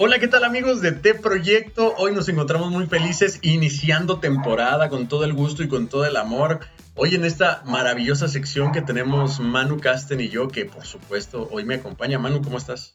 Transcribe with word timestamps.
Hola, 0.00 0.20
¿qué 0.20 0.28
tal 0.28 0.44
amigos 0.44 0.80
de 0.80 0.92
T 0.92 1.14
Proyecto? 1.14 1.92
Hoy 1.96 2.14
nos 2.14 2.28
encontramos 2.28 2.70
muy 2.70 2.86
felices 2.86 3.40
iniciando 3.42 4.20
temporada 4.20 4.88
con 4.90 5.08
todo 5.08 5.24
el 5.24 5.32
gusto 5.32 5.64
y 5.64 5.68
con 5.68 5.88
todo 5.88 6.06
el 6.06 6.16
amor. 6.16 6.60
Hoy 6.94 7.16
en 7.16 7.24
esta 7.24 7.62
maravillosa 7.64 8.28
sección 8.28 8.70
que 8.70 8.80
tenemos 8.80 9.40
Manu 9.40 9.80
Casten 9.80 10.20
y 10.20 10.28
yo, 10.28 10.46
que 10.46 10.66
por 10.66 10.84
supuesto 10.84 11.48
hoy 11.50 11.64
me 11.64 11.74
acompaña. 11.74 12.16
Manu, 12.20 12.42
¿cómo 12.42 12.58
estás? 12.58 12.94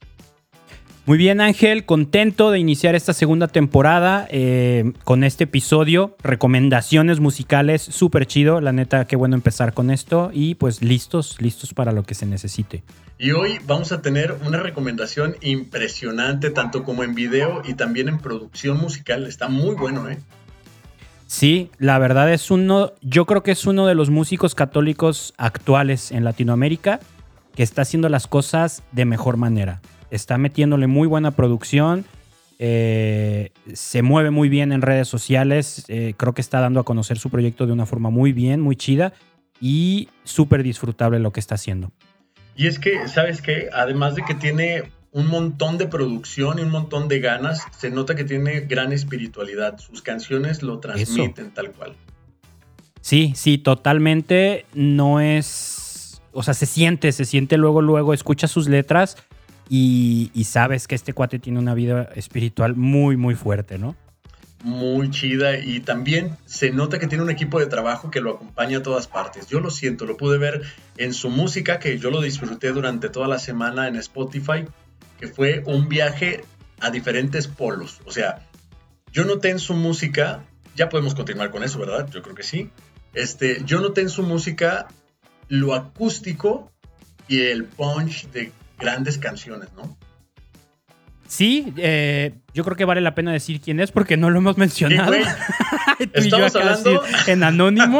Muy 1.06 1.18
bien 1.18 1.42
Ángel, 1.42 1.84
contento 1.84 2.50
de 2.50 2.60
iniciar 2.60 2.96
esta 2.96 3.12
segunda 3.12 3.50
temporada 3.50 4.26
eh, 4.30 4.94
con 5.04 5.26
este 5.26 5.44
episodio, 5.44 6.16
recomendaciones 6.24 7.20
musicales, 7.20 7.82
súper 7.82 8.26
chido, 8.26 8.62
la 8.62 8.72
neta, 8.72 9.04
qué 9.04 9.18
bueno 9.18 9.36
empezar 9.36 9.74
con 9.74 9.92
esto. 9.92 10.32
Y 10.34 10.56
pues 10.56 10.82
listos, 10.82 11.42
listos 11.42 11.74
para 11.74 11.92
lo 11.92 12.04
que 12.04 12.16
se 12.16 12.26
necesite. 12.26 12.84
Y 13.20 13.32
hoy 13.32 13.60
vamos 13.68 13.92
a 13.92 14.02
tener 14.02 14.38
una 14.48 14.60
recomendación 14.62 15.36
impresionante, 15.42 16.52
tanto 16.52 16.86
como 16.86 17.04
en 17.04 17.16
video 17.16 17.64
y 17.66 17.74
también 17.74 18.08
en 18.08 18.20
producción 18.20 18.78
musical, 18.78 19.26
está 19.26 19.50
muy 19.50 19.76
bueno, 19.76 20.10
¿eh? 20.10 20.20
Sí, 21.28 21.70
la 21.80 22.00
verdad 22.00 22.32
es 22.32 22.50
uno, 22.50 22.94
yo 23.02 23.26
creo 23.26 23.44
que 23.44 23.52
es 23.52 23.66
uno 23.66 23.88
de 23.88 23.96
los 23.96 24.10
músicos 24.10 24.56
católicos 24.56 25.34
actuales 25.38 26.14
en 26.14 26.24
Latinoamérica 26.24 27.02
que 27.56 27.64
está 27.64 27.82
haciendo 27.82 28.08
las 28.08 28.28
cosas 28.28 28.84
de 28.94 29.04
mejor 29.04 29.36
manera 29.36 29.82
está 30.14 30.38
metiéndole 30.38 30.88
muy 30.88 31.08
buena 31.08 31.32
producción. 31.32 32.06
Eh, 32.60 33.52
se 33.74 34.02
mueve 34.04 34.30
muy 34.30 34.48
bien 34.48 34.72
en 34.72 34.82
redes 34.82 35.08
sociales. 35.08 35.86
Eh, 35.88 36.14
creo 36.16 36.34
que 36.34 36.42
está 36.42 36.62
dando 36.62 36.80
a 36.80 36.86
conocer 36.86 37.18
su 37.18 37.30
proyecto 37.30 37.66
de 37.66 37.74
una 37.74 37.86
forma 37.86 38.10
muy 38.10 38.32
bien, 38.32 38.62
muy 38.62 38.76
chida 38.76 39.14
y 39.60 40.10
súper 40.24 40.64
disfrutable 40.64 41.20
lo 41.20 41.32
que 41.32 41.40
está 41.40 41.56
haciendo. 41.56 41.92
Y 42.56 42.68
es 42.68 42.78
que, 42.78 43.08
¿sabes 43.08 43.42
qué? 43.42 43.70
Además 43.74 44.16
de 44.16 44.24
que 44.24 44.36
tiene 44.36 44.84
un 45.12 45.28
montón 45.28 45.78
de 45.78 45.88
producción 45.88 46.60
y 46.60 46.62
un 46.62 46.70
montón 46.70 47.08
de 47.08 47.20
ganas, 47.20 47.64
se 47.78 47.90
nota 47.90 48.16
que 48.16 48.24
tiene 48.24 48.62
gran 48.62 48.94
espiritualidad. 48.94 49.80
Sus 49.80 50.02
canciones 50.02 50.62
lo 50.62 50.80
transmiten 50.80 51.52
tal 51.52 51.72
cual. 51.72 51.96
Sí, 53.02 53.34
sí, 53.36 53.58
totalmente. 53.58 54.66
No 54.74 55.20
es. 55.20 56.22
O 56.32 56.44
sea, 56.44 56.54
se 56.54 56.66
siente, 56.66 57.12
se 57.12 57.26
siente 57.26 57.58
luego, 57.58 57.82
luego, 57.82 58.14
escucha 58.14 58.48
sus 58.48 58.68
letras 58.68 59.18
y, 59.70 60.32
sabes 60.46 60.88
que 60.88 60.96
este 60.96 61.14
cuate 61.14 61.40
tiene 61.40 61.60
una 61.60 61.74
vida 61.74 62.10
espiritual 62.16 62.76
muy, 62.76 63.18
muy 63.18 63.36
fuerte, 63.36 63.78
¿no? 63.78 63.96
Muy 64.64 65.10
chida 65.10 65.58
y 65.60 65.82
también 65.82 66.38
se 66.46 66.72
nota 66.72 66.98
que 66.98 67.08
tiene 67.08 67.24
un 67.24 67.30
equipo 67.30 67.60
de 67.60 67.66
trabajo 67.66 68.12
que 68.12 68.22
lo 68.22 68.36
acompaña 68.36 68.78
a 68.78 68.84
todas 68.84 69.08
partes. 69.08 69.48
Yo 69.48 69.60
lo 69.60 69.70
siento, 69.70 70.06
lo 70.06 70.16
pude 70.16 70.38
ver 70.38 70.62
en 70.98 71.14
su 71.14 71.30
música, 71.30 71.80
que 71.80 71.98
yo 71.98 72.12
lo 72.12 72.22
disfruté 72.22 72.72
durante 72.72 73.10
toda 73.10 73.28
la 73.28 73.40
semana 73.40 73.88
en 73.88 73.98
Spotify, 73.98 74.66
que 75.20 75.28
fue 75.28 75.64
un 75.66 75.90
viaje 75.90 76.46
a 76.80 76.92
diferentes 76.92 77.48
polos. 77.48 78.00
O 78.06 78.12
sea, 78.12 78.48
yo 79.12 79.26
noté 79.26 79.50
en 79.50 79.60
su 79.60 79.74
música, 79.74 80.46
ya 80.76 80.90
podemos 80.90 81.14
continuar 81.14 81.52
con 81.52 81.64
eso, 81.64 81.80
¿verdad? 81.80 82.10
Yo 82.10 82.22
creo 82.22 82.36
que 82.36 82.44
sí. 82.44 82.70
Este, 83.14 83.62
yo 83.66 83.82
noté 83.82 84.02
en 84.02 84.10
su 84.10 84.24
música 84.24 84.88
lo 85.48 85.76
acústico 85.76 86.72
y 87.28 87.42
el 87.42 87.66
punch 87.66 88.30
de 88.32 88.52
grandes 88.84 89.18
canciones, 89.18 89.70
¿no? 89.74 89.98
Sí, 91.28 91.74
eh, 91.78 92.36
yo 92.54 92.64
creo 92.64 92.78
que 92.78 92.86
vale 92.86 93.02
la 93.02 93.16
pena 93.16 93.32
decir 93.32 93.60
quién 93.60 93.80
es 93.80 93.92
porque 93.92 94.18
no 94.18 94.30
lo 94.30 94.38
hemos 94.40 94.58
mencionado. 94.58 95.14
Estamos 96.14 96.56
hablando 96.56 97.04
en 97.26 97.44
anónimo. 97.44 98.00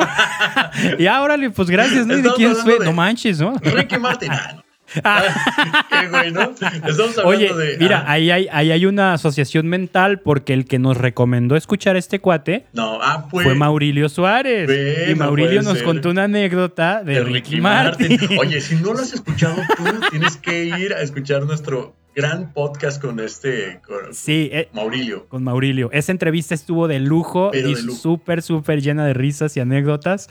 y 1.00 1.08
ahora, 1.08 1.38
pues 1.56 1.70
gracias, 1.70 2.06
¿no? 2.06 2.16
¿De 2.16 2.30
quién 2.36 2.56
fue? 2.56 2.78
No 2.80 2.94
manches, 2.94 3.40
¿no? 3.40 3.56
Ricky 3.56 3.98
Martin. 3.98 4.32
Ah, 4.32 4.63
Qué 5.90 6.08
güey, 6.10 6.32
¿no? 6.32 6.42
Estamos 6.52 7.18
hablando 7.18 7.26
Oye, 7.26 7.54
de. 7.54 7.78
Mira, 7.78 8.04
ahí, 8.08 8.32
hay, 8.32 8.48
ahí 8.52 8.72
hay 8.72 8.86
una 8.86 9.14
asociación 9.14 9.68
mental 9.68 10.20
porque 10.20 10.54
el 10.54 10.66
que 10.66 10.80
nos 10.80 10.98
recomendó 10.98 11.56
escuchar 11.56 11.96
este 11.96 12.20
cuate 12.20 12.66
no, 12.74 13.00
ah, 13.02 13.28
fue 13.30 13.56
Maurilio 13.56 14.10
Suárez. 14.10 14.70
y 15.10 15.16
Maurilio 15.16 15.62
nos 15.62 15.82
contó 15.84 16.10
una 16.10 16.24
anécdota 16.24 17.04
de, 17.04 17.24
Ricky, 17.24 17.62
Martin. 17.62 18.20
Oye, 18.40 18.62
si 18.62 18.76
no 18.76 18.94
lo 18.94 19.00
has 19.00 19.14
escuchado 19.14 19.56
tú, 19.78 19.84
tienes 20.12 20.38
que 20.38 20.66
ir 20.66 20.94
a 20.94 21.02
escuchar 21.02 21.44
nuestro 21.44 21.96
gran 22.16 22.54
podcast 22.54 23.02
con 23.02 23.20
este 23.20 23.82
sí, 24.12 24.50
eh, 24.52 24.70
Maurilio. 24.74 25.28
Con 25.28 25.44
Maurilio. 25.44 25.90
Esa 25.92 26.12
entrevista 26.12 26.54
estuvo 26.54 26.88
de 26.88 27.00
lujo 27.00 27.52
y 27.54 27.76
súper, 27.76 28.42
súper 28.42 28.82
llena 28.82 29.06
de 29.06 29.14
risas 29.14 29.58
y 29.58 29.60
anécdotas. 29.60 30.30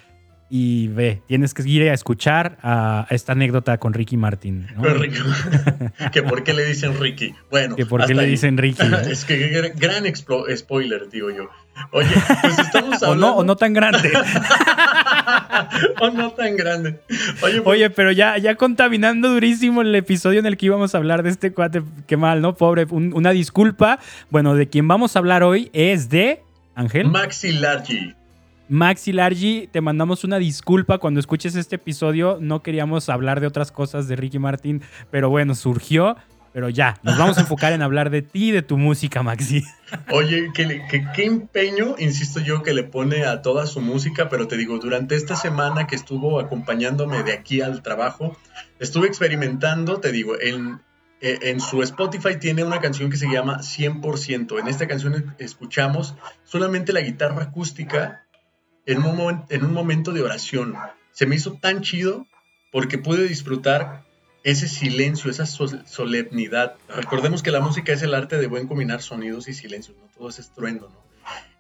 Y 0.55 0.89
ve, 0.89 1.23
tienes 1.27 1.55
que 1.55 1.67
ir 1.67 1.89
a 1.89 1.95
escuchar 1.95 2.59
a 2.63 3.07
esta 3.09 3.33
anécdota 3.33 3.79
con 3.79 3.95
Ricky 3.95 4.19
Martin. 4.19 4.67
que 6.13 6.23
por 6.23 6.45
qué 6.45 6.53
le 6.53 6.67
dicen 6.67 7.01
Ricky. 7.01 7.35
Bueno, 7.51 7.75
que 7.75 7.87
por 7.87 8.05
qué 8.05 8.13
le 8.13 8.27
dicen 8.27 8.59
Ricky. 8.59 8.83
es 9.11 9.25
que 9.25 9.73
gran 9.75 10.05
spoiler, 10.15 11.09
digo 11.09 11.31
yo. 11.31 11.49
Oye, 11.93 12.11
pues 12.43 12.59
estamos 12.59 13.03
hablando. 13.03 13.07
o, 13.09 13.15
no, 13.15 13.37
o 13.39 13.45
no 13.45 13.57
tan 13.57 13.73
grande. 13.73 14.13
o 16.03 16.11
no 16.11 16.33
tan 16.33 16.55
grande. 16.55 17.01
Oye, 17.41 17.63
pues 17.63 17.93
pero 17.97 18.13
ya, 18.13 18.37
ya 18.37 18.55
contaminando 18.57 19.31
durísimo 19.31 19.81
el 19.81 19.95
episodio 19.95 20.39
en 20.39 20.45
el 20.45 20.59
que 20.59 20.67
íbamos 20.67 20.95
a 20.95 20.99
hablar 20.99 21.23
de 21.23 21.31
este 21.31 21.55
cuate. 21.55 21.83
Qué 22.07 22.19
mal, 22.19 22.43
¿no? 22.43 22.57
Pobre. 22.59 22.85
una 22.91 23.31
disculpa. 23.31 24.01
Bueno, 24.29 24.55
de 24.55 24.69
quien 24.69 24.87
vamos 24.87 25.17
a 25.17 25.21
hablar 25.21 25.45
hoy 25.45 25.71
es 25.73 26.11
de. 26.11 26.43
Ángel. 26.75 27.09
Maxi 27.09 27.53
Largi. 27.53 28.17
Maxi 28.73 29.13
Largi, 29.13 29.69
te 29.71 29.83
mandamos 29.83 30.25
una 30.25 30.39
disculpa 30.39 30.97
cuando 30.97 31.21
escuches 31.21 31.57
este 31.57 31.77
episodio. 31.77 32.39
No 32.41 32.63
queríamos 32.63 33.11
hablar 33.11 33.43
de 33.43 33.47
otras 33.47 33.71
cosas 33.71 34.09
de 34.09 34.17
Ricky 34.17 34.39
Martin, 34.39 34.81
pero 35.11 35.29
bueno, 35.29 35.55
surgió. 35.55 36.17
Pero 36.55 36.71
ya, 36.71 36.99
nos 37.03 37.19
vamos 37.19 37.37
a 37.37 37.43
enfocar 37.43 37.75
en 37.75 37.83
hablar 37.83 38.09
de 38.09 38.23
ti 38.23 38.49
y 38.49 38.51
de 38.51 38.63
tu 38.63 38.79
música, 38.79 39.23
Maxi. 39.23 39.63
Oye, 40.11 40.51
qué 40.55 41.25
empeño, 41.25 41.97
insisto 41.99 42.41
yo, 42.41 42.63
que 42.63 42.73
le 42.73 42.83
pone 42.83 43.27
a 43.27 43.43
toda 43.43 43.67
su 43.67 43.83
música, 43.83 44.31
pero 44.31 44.49
te 44.49 44.57
digo, 44.57 44.79
durante 44.79 45.17
esta 45.17 45.37
semana 45.37 45.87
que 45.87 45.95
estuvo 45.95 46.41
acompañándome 46.41 47.23
de 47.25 47.35
aquí 47.35 47.61
al 47.61 47.83
trabajo, 47.83 48.39
estuve 48.79 49.07
experimentando, 49.07 50.01
te 50.01 50.13
digo, 50.13 50.41
en, 50.41 50.81
en 51.21 51.61
su 51.61 51.83
Spotify 51.83 52.39
tiene 52.41 52.65
una 52.65 52.81
canción 52.81 53.11
que 53.11 53.19
se 53.19 53.31
llama 53.31 53.59
100%. 53.59 54.59
En 54.59 54.67
esta 54.67 54.89
canción 54.89 55.35
escuchamos 55.39 56.15
solamente 56.43 56.95
la 56.95 57.03
guitarra 57.03 57.43
acústica 57.43 58.23
en 58.87 59.03
un, 59.03 59.45
en 59.49 59.65
un 59.65 59.73
momento 59.73 60.13
de 60.13 60.23
oración. 60.23 60.75
Se 61.13 61.27
me 61.27 61.37
hizo 61.37 61.55
tan 61.55 61.83
chido 61.83 62.27
porque 62.71 62.99
pude 62.99 63.27
disfrutar 63.29 64.05
ese 64.45 64.69
silencio, 64.69 65.31
esa 65.31 65.47
solemnidad. 65.47 66.75
Recordemos 66.89 67.43
que 67.43 67.51
la 67.51 67.61
música 67.61 67.93
es 67.93 68.03
el 68.03 68.15
arte 68.15 68.39
de 68.39 68.47
buen 68.47 68.67
combinar 68.67 69.03
sonidos 69.03 69.49
y 69.49 69.55
silencios, 69.55 69.97
no 69.99 70.07
todo 70.17 70.29
es 70.29 70.39
estruendo, 70.39 70.89
¿no? 70.89 71.03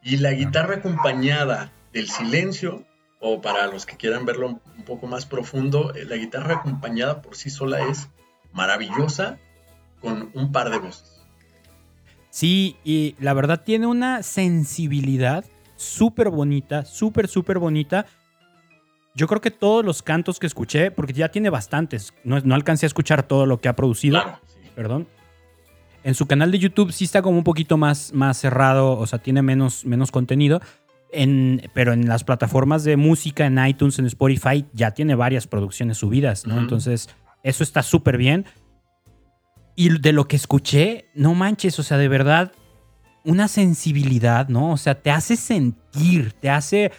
Y 0.02 0.16
la 0.16 0.32
guitarra 0.32 0.76
acompañada 0.76 1.70
del 1.92 2.08
silencio, 2.08 2.84
o 3.20 3.40
para 3.40 3.68
los 3.68 3.86
que 3.86 3.96
quieran 3.96 4.26
verlo 4.26 4.60
un 4.76 4.84
poco 4.84 5.06
más 5.06 5.26
profundo, 5.26 5.94
eh, 5.94 6.04
la 6.04 6.16
guitarra 6.16 6.56
acompañada 6.56 7.22
por 7.22 7.36
sí 7.36 7.50
sola 7.50 7.86
es 7.86 8.08
maravillosa 8.52 9.38
con 10.00 10.30
un 10.34 10.50
par 10.50 10.70
de 10.70 10.78
voces. 10.78 11.22
Sí, 12.30 12.76
y 12.82 13.14
la 13.20 13.34
verdad 13.34 13.62
tiene 13.62 13.86
una 13.86 14.24
sensibilidad 14.24 15.44
súper 15.82 16.30
bonita, 16.30 16.84
súper, 16.84 17.28
súper 17.28 17.58
bonita. 17.58 18.06
Yo 19.14 19.26
creo 19.26 19.40
que 19.40 19.50
todos 19.50 19.84
los 19.84 20.02
cantos 20.02 20.38
que 20.38 20.46
escuché, 20.46 20.90
porque 20.90 21.12
ya 21.12 21.28
tiene 21.28 21.50
bastantes, 21.50 22.14
no, 22.24 22.40
no 22.40 22.54
alcancé 22.54 22.86
a 22.86 22.88
escuchar 22.88 23.22
todo 23.24 23.44
lo 23.44 23.60
que 23.60 23.68
ha 23.68 23.76
producido, 23.76 24.22
perdón. 24.74 25.06
En 26.04 26.14
su 26.14 26.26
canal 26.26 26.50
de 26.50 26.58
YouTube 26.58 26.92
sí 26.92 27.04
está 27.04 27.22
como 27.22 27.38
un 27.38 27.44
poquito 27.44 27.76
más, 27.76 28.12
más 28.12 28.38
cerrado, 28.38 28.98
o 28.98 29.06
sea, 29.06 29.18
tiene 29.20 29.42
menos, 29.42 29.84
menos 29.84 30.10
contenido. 30.10 30.60
En, 31.12 31.70
pero 31.74 31.92
en 31.92 32.08
las 32.08 32.24
plataformas 32.24 32.84
de 32.84 32.96
música, 32.96 33.44
en 33.44 33.64
iTunes, 33.64 33.98
en 33.98 34.06
Spotify, 34.06 34.64
ya 34.72 34.92
tiene 34.92 35.14
varias 35.14 35.46
producciones 35.46 35.98
subidas, 35.98 36.46
¿no? 36.46 36.58
Entonces, 36.58 37.10
eso 37.42 37.62
está 37.62 37.82
súper 37.82 38.16
bien. 38.16 38.46
Y 39.76 39.98
de 39.98 40.12
lo 40.12 40.26
que 40.26 40.36
escuché, 40.36 41.10
no 41.14 41.34
manches, 41.34 41.78
o 41.78 41.82
sea, 41.82 41.98
de 41.98 42.08
verdad, 42.08 42.52
una 43.24 43.48
sensibilidad, 43.48 44.48
¿no? 44.48 44.72
O 44.72 44.76
sea, 44.76 44.94
te 44.94 45.10
hace 45.10 45.36
sentir, 45.36 46.32
te 46.32 46.50
hace... 46.50 46.92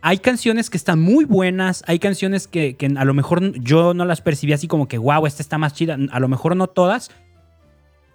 Hay 0.00 0.18
canciones 0.18 0.68
que 0.68 0.76
están 0.76 1.00
muy 1.00 1.24
buenas, 1.24 1.84
hay 1.86 1.98
canciones 1.98 2.48
que, 2.48 2.76
a 2.96 3.04
lo 3.04 3.14
mejor 3.14 3.52
yo 3.60 3.94
no 3.94 4.04
las 4.04 4.20
percibí 4.20 4.52
así 4.52 4.66
como 4.66 4.88
que, 4.88 4.98
wow, 4.98 5.26
esta 5.26 5.42
está 5.42 5.58
más 5.58 5.74
chida, 5.74 5.96
a 6.10 6.20
lo 6.20 6.28
mejor 6.28 6.56
no 6.56 6.66
todas, 6.66 7.10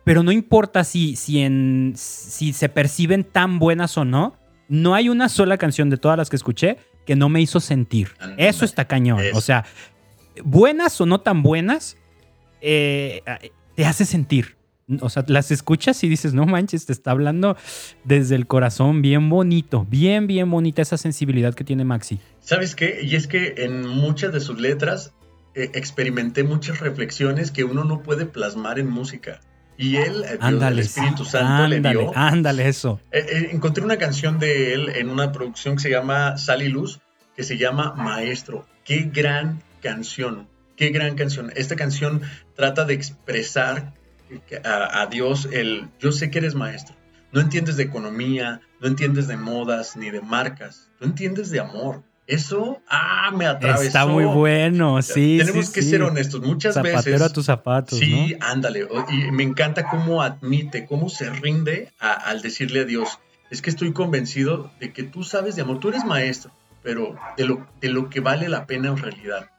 pero 0.03 0.21
no 0.23 0.31
importa 0.31 0.83
si, 0.83 1.15
si, 1.15 1.39
en, 1.39 1.93
si 1.95 2.51
se 2.51 2.67
perciben 2.67 3.23
tan 3.23 3.59
buenas 3.59 3.97
o 3.97 4.03
no, 4.03 4.35
no 4.67 4.95
hay 4.95 5.07
una 5.07 5.29
sola 5.29 5.57
canción 5.57 5.89
de 5.89 5.97
todas 5.97 6.17
las 6.17 6.29
que 6.29 6.35
escuché 6.35 6.77
que 7.05 7.15
no 7.15 7.29
me 7.29 7.39
hizo 7.39 7.61
sentir. 7.61 8.09
Eso 8.37 8.65
está 8.65 8.85
cañón. 8.85 9.21
O 9.33 9.39
sea, 9.39 9.63
buenas 10.43 10.99
o 10.99 11.05
no 11.05 11.21
tan 11.21 11.41
buenas, 11.41 11.97
eh, 12.59 13.21
te 13.75 13.85
hace 13.85 14.03
sentir. 14.03 14.56
O 15.01 15.09
sea, 15.09 15.25
las 15.27 15.51
escuchas 15.51 16.01
y 16.03 16.07
dices, 16.07 16.33
no 16.33 16.45
manches, 16.45 16.85
te 16.85 16.93
está 16.93 17.11
hablando 17.11 17.57
desde 18.05 18.35
el 18.35 18.47
corazón, 18.47 19.01
bien 19.01 19.29
bonito, 19.29 19.85
bien, 19.89 20.27
bien 20.27 20.49
bonita 20.49 20.81
esa 20.81 20.97
sensibilidad 20.97 21.53
que 21.53 21.65
tiene 21.65 21.83
Maxi. 21.83 22.19
¿Sabes 22.39 22.73
qué? 22.73 23.01
Y 23.03 23.15
es 23.15 23.27
que 23.27 23.55
en 23.57 23.85
muchas 23.85 24.31
de 24.31 24.39
sus 24.39 24.61
letras 24.61 25.13
eh, 25.55 25.71
experimenté 25.73 26.43
muchas 26.43 26.79
reflexiones 26.79 27.51
que 27.51 27.65
uno 27.65 27.83
no 27.83 28.01
puede 28.01 28.25
plasmar 28.25 28.79
en 28.79 28.89
música. 28.89 29.41
Y 29.77 29.97
él, 29.97 30.23
eh, 30.23 30.37
ándale, 30.39 30.81
el 30.81 30.87
Espíritu 30.87 31.23
Santo, 31.23 31.67
le 31.67 31.79
dio. 31.79 32.11
Ándale, 32.15 32.67
eso. 32.67 32.99
Eh, 33.11 33.25
eh, 33.29 33.49
encontré 33.51 33.83
una 33.83 33.97
canción 33.97 34.39
de 34.39 34.73
él 34.73 34.89
en 34.95 35.09
una 35.09 35.31
producción 35.31 35.75
que 35.75 35.83
se 35.83 35.89
llama 35.91 36.37
Sal 36.37 36.63
y 36.63 36.69
Luz, 36.69 36.99
que 37.35 37.43
se 37.43 37.57
llama 37.57 37.93
Maestro. 37.95 38.65
Qué 38.83 39.11
gran 39.13 39.61
canción, 39.81 40.47
qué 40.75 40.89
gran 40.89 41.15
canción. 41.15 41.51
Esta 41.55 41.75
canción 41.75 42.21
trata 42.55 42.85
de 42.85 42.95
expresar 42.95 43.93
a, 44.63 45.01
a 45.01 45.07
Dios 45.07 45.47
el 45.51 45.89
yo 45.99 46.11
sé 46.11 46.29
que 46.29 46.39
eres 46.39 46.55
maestro. 46.55 46.95
No 47.31 47.41
entiendes 47.41 47.77
de 47.77 47.83
economía, 47.83 48.61
no 48.79 48.87
entiendes 48.87 49.27
de 49.27 49.37
modas 49.37 49.95
ni 49.97 50.09
de 50.09 50.21
marcas, 50.21 50.89
tú 50.97 51.05
entiendes 51.05 51.49
de 51.49 51.59
amor. 51.59 52.03
Eso, 52.27 52.81
ah, 52.89 53.31
me 53.33 53.45
atravesó. 53.45 53.83
Está 53.83 54.05
muy 54.05 54.25
bueno, 54.25 55.01
sí. 55.01 55.37
Tenemos 55.39 55.69
que 55.69 55.81
ser 55.81 56.03
honestos. 56.03 56.41
Muchas 56.41 56.73
Zapatero 56.73 56.97
veces. 56.97 57.21
a 57.21 57.29
tus 57.31 57.45
zapatos. 57.45 57.97
Sí, 57.97 58.35
ándale. 58.41 58.85
Y 59.09 59.31
me 59.31 59.43
encanta 59.43 59.87
cómo 59.87 60.21
admite, 60.21 60.85
cómo 60.85 61.07
se 61.07 61.29
rinde 61.29 61.93
al 61.99 62.41
decirle 62.41 62.81
a 62.81 62.83
Dios: 62.83 63.19
Es 63.49 63.61
que 63.61 63.69
estoy 63.69 63.93
convencido 63.93 64.71
de 64.81 64.91
que 64.91 65.03
tú 65.03 65.23
sabes 65.23 65.55
de 65.55 65.61
amor. 65.61 65.79
Tú 65.79 65.87
eres 65.87 66.03
maestro, 66.03 66.51
pero 66.83 67.15
de 67.37 67.45
lo, 67.45 67.65
de 67.79 67.89
lo 67.89 68.09
que 68.09 68.19
vale 68.19 68.49
la 68.49 68.65
pena 68.65 68.89
en 68.89 68.97
realidad. 68.97 69.49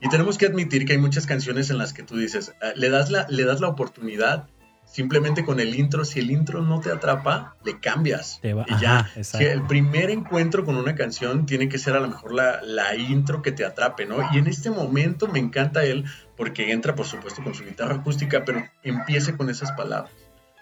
Y 0.00 0.08
tenemos 0.08 0.38
que 0.38 0.46
admitir 0.46 0.84
que 0.86 0.92
hay 0.92 0.98
muchas 0.98 1.26
canciones 1.26 1.70
en 1.70 1.78
las 1.78 1.92
que 1.92 2.02
tú 2.02 2.16
dices, 2.16 2.54
ah, 2.62 2.72
le 2.76 2.88
das 2.88 3.10
la, 3.10 3.26
le 3.28 3.44
das 3.44 3.60
la 3.60 3.68
oportunidad 3.68 4.48
simplemente 4.90 5.44
con 5.44 5.60
el 5.60 5.74
intro, 5.74 6.04
si 6.04 6.20
el 6.20 6.30
intro 6.30 6.62
no 6.62 6.80
te 6.80 6.90
atrapa, 6.90 7.56
le 7.64 7.78
cambias. 7.78 8.40
y 8.42 8.80
ya, 8.80 9.08
si 9.22 9.44
el 9.44 9.62
primer 9.66 10.10
encuentro 10.10 10.64
con 10.64 10.76
una 10.76 10.94
canción 10.94 11.46
tiene 11.46 11.68
que 11.68 11.78
ser 11.78 11.94
a 11.94 12.00
lo 12.00 12.08
mejor 12.08 12.32
la, 12.32 12.62
la, 12.62 12.94
intro 12.96 13.42
que 13.42 13.52
te 13.52 13.64
atrape, 13.64 14.06
¿no? 14.06 14.16
Y 14.32 14.38
en 14.38 14.46
este 14.46 14.70
momento 14.70 15.28
me 15.28 15.38
encanta 15.38 15.84
él 15.84 16.04
porque 16.36 16.72
entra, 16.72 16.94
por 16.94 17.06
supuesto, 17.06 17.42
con 17.42 17.54
su 17.54 17.64
guitarra 17.64 17.96
acústica, 17.96 18.44
pero 18.44 18.64
empieza 18.82 19.36
con 19.36 19.50
esas 19.50 19.72
palabras. 19.72 20.12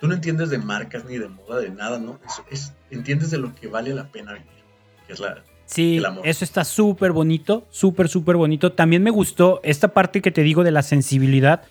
Tú 0.01 0.09
no 0.09 0.15
entiendes 0.15 0.51
de 0.51 0.59
marcas 0.59 1.05
ni 1.05 1.19
de 1.19 1.29
moda, 1.29 1.61
de 1.61 1.71
nada, 1.71 1.99
¿no? 1.99 2.21
Es, 2.51 2.75
entiendes 2.91 3.31
de 3.31 3.39
lo 3.39 3.55
que 3.55 3.69
vale 3.69 3.95
la 3.95 4.09
pena 4.09 4.33
vivir, 4.33 4.65
que 5.07 5.13
es 5.13 5.21
la, 5.21 5.43
Sí, 5.67 6.01
eso 6.25 6.45
está 6.45 6.65
súper 6.65 7.13
bonito, 7.13 7.67
súper, 7.71 8.09
súper 8.09 8.37
bonito. 8.37 8.73
También 8.73 9.03
me 9.03 9.11
gustó 9.11 9.61
esta 9.63 9.89
parte 9.89 10.23
que 10.23 10.31
te 10.31 10.43
digo 10.43 10.65
de 10.65 10.71
la 10.71 10.83
sensibilidad 10.83 11.63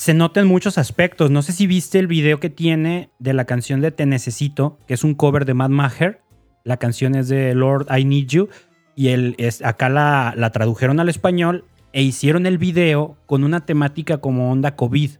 se 0.00 0.14
nota 0.14 0.40
en 0.40 0.46
muchos 0.46 0.78
aspectos. 0.78 1.30
No 1.30 1.42
sé 1.42 1.52
si 1.52 1.66
viste 1.66 1.98
el 1.98 2.06
video 2.06 2.40
que 2.40 2.48
tiene 2.48 3.10
de 3.18 3.34
la 3.34 3.44
canción 3.44 3.82
de 3.82 3.90
Te 3.90 4.06
Necesito, 4.06 4.78
que 4.88 4.94
es 4.94 5.04
un 5.04 5.14
cover 5.14 5.44
de 5.44 5.52
Mad 5.52 5.68
Maher. 5.68 6.22
La 6.64 6.78
canción 6.78 7.14
es 7.14 7.28
de 7.28 7.54
Lord 7.54 7.86
I 7.94 8.06
Need 8.06 8.26
You. 8.28 8.48
Y 8.96 9.08
el, 9.08 9.34
es, 9.36 9.62
acá 9.62 9.90
la, 9.90 10.32
la 10.38 10.52
tradujeron 10.52 11.00
al 11.00 11.10
español 11.10 11.66
e 11.92 12.00
hicieron 12.00 12.46
el 12.46 12.56
video 12.56 13.18
con 13.26 13.44
una 13.44 13.66
temática 13.66 14.22
como 14.22 14.50
onda 14.50 14.74
COVID, 14.74 15.10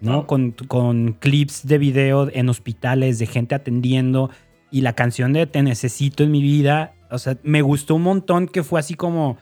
¿no? 0.00 0.28
Con, 0.28 0.52
con, 0.52 1.14
clips 1.14 1.66
de 1.66 1.78
video 1.78 2.30
en 2.32 2.48
hospitales, 2.48 3.18
de 3.18 3.26
gente 3.26 3.56
atendiendo. 3.56 4.30
Y 4.70 4.82
la 4.82 4.92
canción 4.92 5.32
de 5.32 5.48
Te 5.48 5.64
Necesito 5.64 6.22
en 6.22 6.30
mi 6.30 6.42
vida, 6.42 6.94
o 7.12 7.18
sea, 7.18 7.36
me 7.42 7.62
gustó 7.62 7.94
un 7.94 8.02
montón 8.02 8.48
que 8.48 8.62
fue 8.62 8.80
así 8.80 8.94
como 8.94 9.38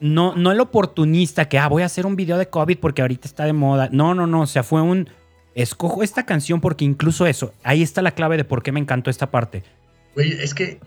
no, 0.00 0.34
no 0.34 0.50
el 0.50 0.58
oportunista 0.58 1.48
que, 1.48 1.58
ah, 1.58 1.68
voy 1.68 1.82
a 1.82 1.86
hacer 1.86 2.06
un 2.06 2.16
video 2.16 2.36
de 2.36 2.48
COVID 2.48 2.78
porque 2.78 3.02
ahorita 3.02 3.28
está 3.28 3.44
de 3.44 3.52
moda. 3.52 3.88
No, 3.92 4.14
no, 4.14 4.26
no. 4.26 4.40
O 4.40 4.46
sea, 4.46 4.64
fue 4.64 4.82
un. 4.82 5.08
Escojo 5.54 6.02
esta 6.02 6.24
canción 6.24 6.62
porque 6.62 6.84
incluso 6.84 7.26
eso, 7.26 7.52
ahí 7.62 7.82
está 7.82 8.00
la 8.00 8.12
clave 8.12 8.38
de 8.38 8.44
por 8.44 8.62
qué 8.62 8.72
me 8.72 8.80
encantó 8.80 9.10
esta 9.10 9.30
parte. 9.30 9.62
Güey, 10.14 10.32
es 10.32 10.54
que. 10.54 10.80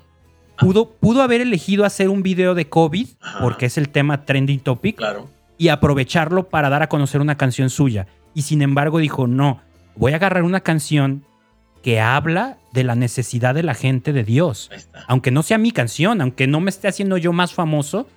Pudo, 0.58 0.90
pudo 0.90 1.22
haber 1.22 1.40
elegido 1.42 1.86
hacer 1.86 2.10
un 2.10 2.24
video 2.24 2.56
de 2.56 2.68
COVID, 2.68 3.08
porque 3.42 3.68
es 3.68 3.78
el 3.78 3.90
tema 3.90 4.26
trending 4.26 4.60
topic, 4.60 4.96
claro. 4.96 5.30
y 5.58 5.68
aprovecharlo 5.68 6.50
para 6.50 6.70
dar 6.70 6.82
a 6.82 6.90
conocer 6.90 7.22
una 7.22 7.38
canción 7.38 7.70
suya. 7.70 8.08
Y 8.34 8.42
sin 8.44 8.62
embargo 8.62 9.00
dijo, 9.00 9.28
no, 9.28 9.62
voy 9.96 10.14
a 10.14 10.16
agarrar 10.16 10.44
una 10.44 10.62
canción 10.62 11.26
que 11.86 12.00
habla 12.00 12.58
de 12.74 12.84
la 12.84 12.96
necesidad 12.96 13.54
de 13.54 13.62
la 13.62 13.76
gente 13.76 14.12
de 14.12 14.24
Dios. 14.24 14.72
Aunque 15.06 15.30
no 15.30 15.44
sea 15.44 15.60
mi 15.60 15.70
canción, 15.70 16.20
aunque 16.20 16.48
no 16.48 16.60
me 16.60 16.72
esté 16.72 16.88
haciendo 16.88 17.16
yo 17.16 17.32
más 17.32 17.54
famoso, 17.54 18.08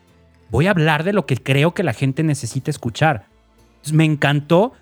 voy 0.48 0.68
a 0.68 0.70
hablar 0.70 1.04
de 1.04 1.12
lo 1.12 1.26
que 1.26 1.36
creo 1.36 1.74
que 1.74 1.82
la 1.82 1.92
gente 1.92 2.22
necesita 2.22 2.70
escuchar. 2.70 3.26
me 3.92 4.06
encantó 4.06 4.72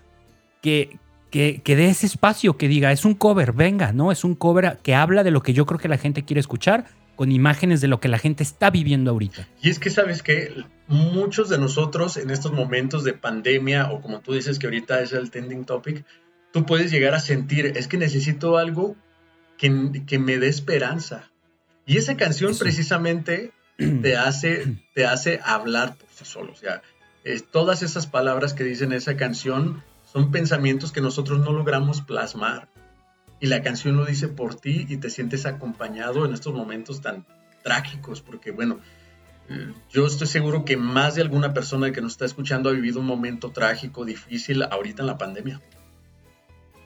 que, 0.61 0.99
que, 1.31 1.59
que 1.65 1.75
dé 1.75 1.89
ese 1.89 2.05
espacio, 2.05 2.55
que 2.55 2.69
diga, 2.69 2.93
es 2.93 3.03
un 3.03 3.13
cover, 3.13 3.51
venga, 3.51 3.91
¿no? 3.91 4.09
Es 4.09 4.23
un 4.23 4.35
cover 4.35 4.79
que 4.81 4.95
habla 4.95 5.25
de 5.25 5.31
lo 5.31 5.43
que 5.43 5.51
yo 5.51 5.65
creo 5.65 5.81
que 5.81 5.89
la 5.89 5.97
gente 5.97 6.23
quiere 6.23 6.39
escuchar, 6.39 6.85
con 7.17 7.29
imágenes 7.29 7.81
de 7.81 7.89
lo 7.89 7.99
que 7.99 8.07
la 8.07 8.19
gente 8.19 8.41
está 8.41 8.69
viviendo 8.69 9.11
ahorita. 9.11 9.49
Y 9.61 9.69
es 9.69 9.79
que 9.79 9.89
sabes 9.89 10.23
que 10.23 10.63
muchos 10.87 11.49
de 11.49 11.57
nosotros 11.57 12.15
en 12.15 12.29
estos 12.29 12.53
momentos 12.53 13.03
de 13.03 13.11
pandemia, 13.11 13.91
o 13.91 13.99
como 13.99 14.21
tú 14.21 14.31
dices 14.31 14.57
que 14.57 14.67
ahorita 14.67 15.01
es 15.01 15.11
el 15.11 15.29
trending 15.29 15.65
topic, 15.65 16.05
tú 16.57 16.65
puedes 16.65 16.89
llegar 16.89 17.13
a 17.13 17.19
sentir, 17.19 17.73
es 17.75 17.87
que 17.87 17.97
necesito 17.97 18.57
algo 18.57 18.95
que, 19.59 20.03
que 20.07 20.17
me 20.17 20.39
dé 20.39 20.47
esperanza. 20.47 21.29
Y 21.85 21.97
esa 21.97 22.17
canción 22.17 22.57
precisamente 22.57 23.51
te 23.77 24.17
hace, 24.17 24.75
te 24.95 25.05
hace 25.05 25.39
hablar 25.43 25.95
por 25.97 26.09
sí 26.09 26.25
solo. 26.25 26.53
O 26.53 26.55
sea, 26.55 26.81
todas 27.51 27.83
esas 27.83 28.07
palabras 28.07 28.55
que 28.55 28.63
dicen 28.63 28.91
esa 28.91 29.15
canción 29.17 29.83
son 30.11 30.31
pensamientos 30.31 30.91
que 30.91 30.99
nosotros 30.99 31.39
no 31.39 31.53
logramos 31.53 32.01
plasmar. 32.01 32.69
Y 33.39 33.45
la 33.45 33.61
canción 33.61 33.95
lo 33.95 34.05
dice 34.05 34.27
por 34.27 34.55
ti 34.55 34.87
y 34.89 34.97
te 34.97 35.11
sientes 35.11 35.45
acompañado 35.45 36.25
en 36.25 36.33
estos 36.33 36.55
momentos 36.55 37.01
tan 37.01 37.23
trágicos, 37.63 38.21
porque 38.21 38.49
bueno, 38.49 38.79
yo 39.91 40.07
estoy 40.07 40.25
seguro 40.25 40.65
que 40.65 40.75
más 40.75 41.13
de 41.13 41.21
alguna 41.21 41.53
persona 41.53 41.91
que 41.91 42.01
nos 42.01 42.13
está 42.13 42.25
escuchando 42.25 42.69
ha 42.69 42.73
vivido 42.73 42.99
un 42.99 43.05
momento 43.05 43.51
trágico, 43.51 44.05
difícil 44.05 44.63
ahorita 44.63 45.03
en 45.03 45.07
la 45.07 45.19
pandemia. 45.19 45.61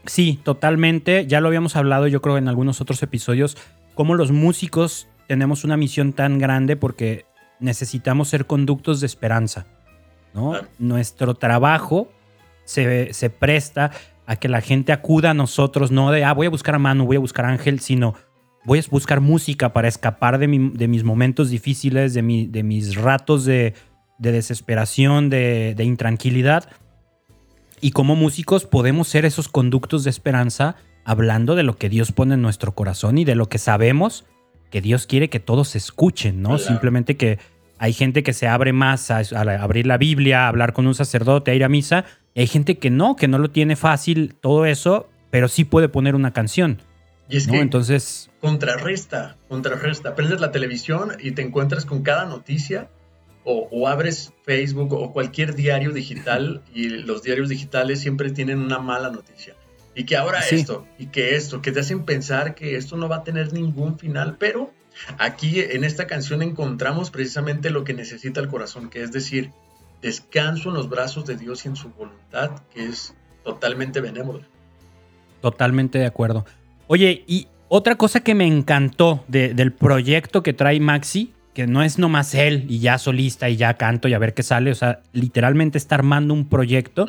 Sí, 0.05 0.39
totalmente. 0.43 1.27
Ya 1.27 1.41
lo 1.41 1.47
habíamos 1.47 1.75
hablado 1.75 2.07
yo 2.07 2.21
creo 2.21 2.37
en 2.37 2.47
algunos 2.47 2.81
otros 2.81 3.01
episodios, 3.03 3.57
cómo 3.95 4.15
los 4.15 4.31
músicos 4.31 5.07
tenemos 5.27 5.63
una 5.63 5.77
misión 5.77 6.13
tan 6.13 6.39
grande 6.39 6.75
porque 6.75 7.25
necesitamos 7.59 8.29
ser 8.29 8.45
conductos 8.45 8.99
de 8.99 9.05
esperanza. 9.05 9.67
¿no? 10.33 10.55
Nuestro 10.79 11.35
trabajo 11.35 12.11
se, 12.65 13.13
se, 13.13 13.29
presta 13.29 13.91
a 14.25 14.35
que 14.37 14.49
la 14.49 14.61
gente 14.61 14.91
acuda 14.91 15.31
a 15.31 15.33
nosotros, 15.33 15.91
no 15.91 16.11
de, 16.11 16.23
ah, 16.23 16.33
voy 16.33 16.47
a 16.47 16.49
buscar 16.49 16.75
a 16.75 16.79
Manu, 16.79 17.05
voy 17.05 17.17
a 17.17 17.19
buscar 17.19 17.45
a 17.45 17.49
Ángel, 17.49 17.79
sino 17.79 18.15
voy 18.65 18.79
a 18.79 18.83
buscar 18.89 19.19
música 19.21 19.73
para 19.73 19.87
escapar 19.87 20.37
de, 20.37 20.47
de 20.73 20.87
mis 20.87 21.03
momentos 21.03 21.49
difíciles, 21.49 22.13
de, 22.13 22.21
mi, 22.21 22.47
de 22.47 22.63
mis 22.63 22.95
ratos 22.95 23.45
de, 23.45 23.73
de 24.19 24.31
desesperación, 24.31 25.29
de, 25.29 25.73
de 25.75 25.83
intranquilidad. 25.83 26.69
Y 27.81 27.91
como 27.91 28.15
músicos 28.15 28.65
podemos 28.65 29.07
ser 29.07 29.25
esos 29.25 29.49
conductos 29.49 30.03
de 30.03 30.11
esperanza 30.11 30.75
hablando 31.03 31.55
de 31.55 31.63
lo 31.63 31.77
que 31.77 31.89
Dios 31.89 32.11
pone 32.11 32.35
en 32.35 32.41
nuestro 32.41 32.73
corazón 32.73 33.17
y 33.17 33.25
de 33.25 33.35
lo 33.35 33.49
que 33.49 33.57
sabemos 33.57 34.25
que 34.69 34.81
Dios 34.81 35.07
quiere 35.07 35.29
que 35.29 35.39
todos 35.39 35.75
escuchen, 35.75 36.41
¿no? 36.41 36.57
Simplemente 36.57 37.17
que 37.17 37.39
hay 37.77 37.93
gente 37.93 38.23
que 38.23 38.33
se 38.33 38.47
abre 38.47 38.71
más 38.71 39.11
a, 39.11 39.21
abrir 39.59 39.87
la 39.87 39.97
Biblia, 39.97 40.45
a 40.45 40.47
hablar 40.47 40.71
con 40.71 40.87
un 40.87 40.95
sacerdote, 40.95 41.51
a 41.51 41.55
ir 41.55 41.63
a 41.63 41.69
misa. 41.69 42.05
hay 42.35 42.47
gente 42.47 42.77
que 42.77 42.89
no, 42.89 43.15
que 43.15 43.27
no 43.27 43.39
lo 43.39 43.49
tiene 43.49 43.75
fácil 43.75 44.35
todo 44.39 44.65
eso, 44.65 45.09
pero 45.29 45.47
sí 45.47 45.65
puede 45.65 45.89
poner 45.89 46.15
una 46.15 46.31
canción. 46.31 46.81
Y 47.27 47.37
es 47.37 47.47
que 47.47 47.59
entonces 47.59 48.29
contrarresta, 48.39 49.37
contrarresta. 49.49 50.15
Prendes 50.15 50.39
la 50.39 50.51
televisión 50.51 51.13
y 51.19 51.31
te 51.31 51.41
encuentras 51.41 51.85
con 51.85 52.03
cada 52.03 52.25
noticia 52.25 52.89
o, 53.43 53.67
o, 53.71 53.87
abres 53.87 54.33
Facebook 54.43 54.93
o 54.93 55.11
cualquier 55.13 55.55
diario 55.55 55.91
digital 55.91 56.61
y 56.73 56.89
los 56.89 57.23
diarios 57.23 57.49
digitales 57.49 57.99
siempre 57.99 58.29
tienen 58.31 58.59
una 58.59 58.79
mala 58.79 59.09
noticia 59.09 59.55
y 59.95 60.05
que 60.05 60.15
ahora 60.15 60.39
esto, 60.39 60.87
y 60.97 61.07
que 61.07 61.35
esto, 61.35 61.61
que 61.61 61.71
te 61.71 61.81
hacen 61.81 62.03
pensar 62.05 62.55
que 62.55 62.77
esto 62.77 62.95
no 62.97 63.09
va 63.09 63.17
a 63.17 63.23
tener 63.23 63.53
ningún 63.53 63.99
final, 63.99 64.37
pero 64.39 64.71
aquí 65.17 65.59
en 65.59 65.83
esta 65.83 66.07
canción 66.07 66.41
encontramos 66.41 67.11
precisamente 67.11 67.69
lo 67.69 67.83
que 67.83 67.93
necesita 67.93 68.39
el 68.39 68.47
corazón, 68.47 68.89
que 68.89 69.01
es 69.01 69.11
decir, 69.11 69.51
descanso 70.01 70.69
en 70.69 70.75
los 70.75 70.89
brazos 70.89 71.25
de 71.25 71.35
Dios 71.35 71.65
y 71.65 71.69
en 71.69 71.75
su 71.75 71.89
voluntad, 71.89 72.51
que 72.73 72.85
es 72.85 73.13
totalmente 73.43 73.99
benévola. 73.99 74.47
Totalmente 75.41 75.99
de 75.99 76.05
acuerdo. 76.05 76.45
Oye, 76.87 77.23
y 77.27 77.47
otra 77.67 77.95
cosa 77.95 78.21
que 78.21 78.35
me 78.35 78.45
encantó 78.45 79.23
del 79.27 79.73
proyecto 79.73 80.41
que 80.43 80.53
trae 80.53 80.79
Maxi, 80.79 81.33
que 81.53 81.67
no 81.67 81.83
es 81.83 81.97
nomás 81.97 82.33
él 82.35 82.65
y 82.69 82.79
ya 82.79 82.97
solista 82.97 83.49
y 83.49 83.57
ya 83.57 83.75
canto 83.75 84.07
y 84.07 84.13
a 84.13 84.19
ver 84.19 84.33
qué 84.33 84.43
sale, 84.43 84.71
o 84.71 84.75
sea, 84.75 85.01
literalmente 85.13 85.77
está 85.77 85.95
armando 85.95 86.33
un 86.33 86.47
proyecto. 86.47 87.05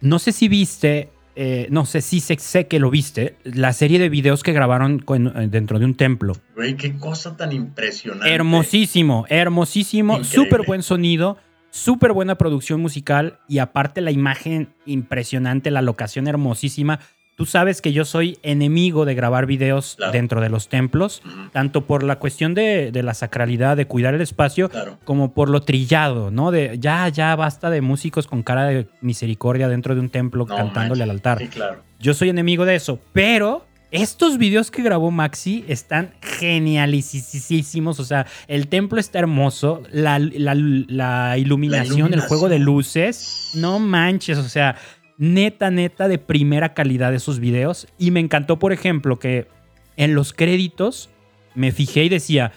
No 0.00 0.18
sé 0.18 0.32
si 0.32 0.48
viste 0.48 1.10
eh, 1.36 1.66
no 1.70 1.84
sé 1.84 2.00
si 2.00 2.20
sé, 2.20 2.66
que 2.68 2.78
lo 2.78 2.90
viste, 2.90 3.36
la 3.42 3.72
serie 3.72 3.98
de 3.98 4.08
videos 4.08 4.44
que 4.44 4.52
grabaron 4.52 5.04
eh, 5.08 5.48
dentro 5.50 5.80
de 5.80 5.84
un 5.84 5.96
templo. 5.96 6.34
Güey, 6.54 6.76
qué 6.76 6.96
cosa 6.96 7.36
tan 7.36 7.50
impresionante. 7.50 8.32
Hermosísimo, 8.32 9.26
hermosísimo, 9.28 10.22
súper 10.22 10.62
buen 10.64 10.84
sonido, 10.84 11.36
súper 11.70 12.12
buena 12.12 12.36
producción 12.36 12.80
musical 12.80 13.40
y 13.48 13.58
aparte 13.58 14.00
la 14.00 14.12
imagen 14.12 14.74
impresionante, 14.86 15.72
la 15.72 15.82
locación 15.82 16.28
hermosísima. 16.28 17.00
Tú 17.36 17.46
sabes 17.46 17.80
que 17.82 17.92
yo 17.92 18.04
soy 18.04 18.38
enemigo 18.42 19.04
de 19.04 19.14
grabar 19.14 19.46
videos 19.46 19.94
Claro. 19.96 20.12
dentro 20.12 20.40
de 20.40 20.48
los 20.48 20.68
templos, 20.68 21.20
tanto 21.52 21.84
por 21.84 22.02
la 22.04 22.20
cuestión 22.20 22.54
de, 22.54 22.92
de 22.92 23.02
la 23.02 23.12
sacralidad, 23.14 23.76
de 23.76 23.86
cuidar 23.86 24.14
el 24.14 24.20
espacio, 24.20 24.68
Claro. 24.68 24.98
como 25.04 25.34
por 25.34 25.48
lo 25.50 25.62
trillado, 25.62 26.30
¿no? 26.30 26.50
De 26.52 26.76
ya, 26.78 27.08
ya 27.08 27.34
basta 27.34 27.70
de 27.70 27.80
músicos 27.80 28.26
con 28.28 28.42
cara 28.44 28.66
de 28.66 28.86
misericordia 29.00 29.68
dentro 29.68 29.94
de 29.94 30.00
un 30.00 30.10
templo 30.10 30.46
No 30.48 30.54
cantándole 30.56 31.02
al 31.02 31.10
altar. 31.10 31.38
Sí, 31.38 31.48
claro. 31.48 31.82
Yo 31.98 32.14
soy 32.14 32.28
enemigo 32.28 32.64
de 32.64 32.76
eso, 32.76 33.00
pero 33.12 33.66
estos 33.90 34.38
videos 34.38 34.70
que 34.70 34.82
grabó 34.82 35.10
Maxi 35.10 35.64
están 35.68 36.12
genialísimos. 36.20 38.00
O 38.00 38.04
sea, 38.04 38.26
el 38.48 38.68
templo 38.68 38.98
está 39.00 39.18
hermoso, 39.20 39.82
la, 39.90 40.18
la- 40.18 40.54
la 40.54 41.38
iluminación, 41.38 42.12
el 42.14 42.20
juego 42.20 42.48
de 42.48 42.58
luces, 42.58 43.50
no 43.54 43.78
manches, 43.78 44.38
o 44.38 44.48
sea, 44.48 44.76
neta, 45.18 45.70
neta, 45.70 46.08
de 46.08 46.18
primera 46.18 46.74
calidad 46.74 47.14
esos 47.14 47.38
videos. 47.40 47.86
Y 47.98 48.10
me 48.10 48.20
encantó, 48.20 48.58
por 48.58 48.72
ejemplo, 48.72 49.18
que 49.18 49.46
en 49.96 50.14
los 50.14 50.32
créditos 50.32 51.10
me 51.54 51.70
fijé 51.72 52.04
y 52.04 52.08
decía, 52.08 52.52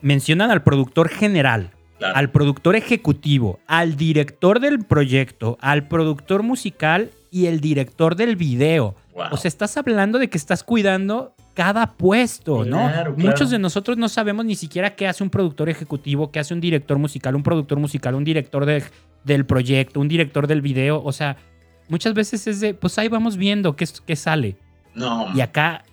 mencionan 0.00 0.50
al 0.50 0.62
productor 0.62 1.08
general, 1.08 1.70
Claro. 1.98 2.16
al 2.16 2.30
productor 2.30 2.74
ejecutivo, 2.74 3.60
al 3.68 3.96
director 3.96 4.58
del 4.58 4.80
proyecto, 4.84 5.56
al 5.60 5.86
productor 5.86 6.42
musical 6.42 7.10
y 7.30 7.46
el 7.46 7.60
director 7.60 8.16
del 8.16 8.34
video. 8.34 8.96
Wow. 9.14 9.26
O 9.30 9.36
sea, 9.36 9.48
estás 9.48 9.76
hablando 9.76 10.18
de 10.18 10.28
que 10.28 10.36
estás 10.36 10.64
cuidando 10.64 11.34
cada 11.54 11.86
puesto, 11.92 12.64
¿no? 12.64 12.78
Claro, 12.78 13.14
claro. 13.14 13.16
Muchos 13.18 13.50
de 13.50 13.58
nosotros 13.60 13.98
no 13.98 14.08
sabemos 14.08 14.44
ni 14.44 14.56
siquiera 14.56 14.96
qué 14.96 15.06
hace 15.06 15.22
un 15.22 15.30
productor 15.30 15.68
ejecutivo, 15.68 16.32
qué 16.32 16.40
hace 16.40 16.52
un 16.54 16.60
director 16.60 16.98
musical, 16.98 17.36
un 17.36 17.42
productor 17.44 17.78
musical, 17.78 18.14
un 18.16 18.24
director 18.24 18.66
de- 18.66 18.82
del 19.24 19.46
proyecto, 19.46 20.00
un 20.00 20.08
director 20.08 20.48
del 20.48 20.60
video. 20.60 21.00
O 21.04 21.12
sea, 21.12 21.36
muchas 21.88 22.14
veces 22.14 22.46
es 22.46 22.60
de, 22.60 22.74
pues 22.74 22.98
ahí 22.98 23.08
vamos 23.08 23.36
viendo 23.36 23.76
qué, 23.76 23.86
qué 24.06 24.16
sale. 24.16 24.56
no, 24.94 25.28
Y 25.34 25.40
acá, 25.40 25.84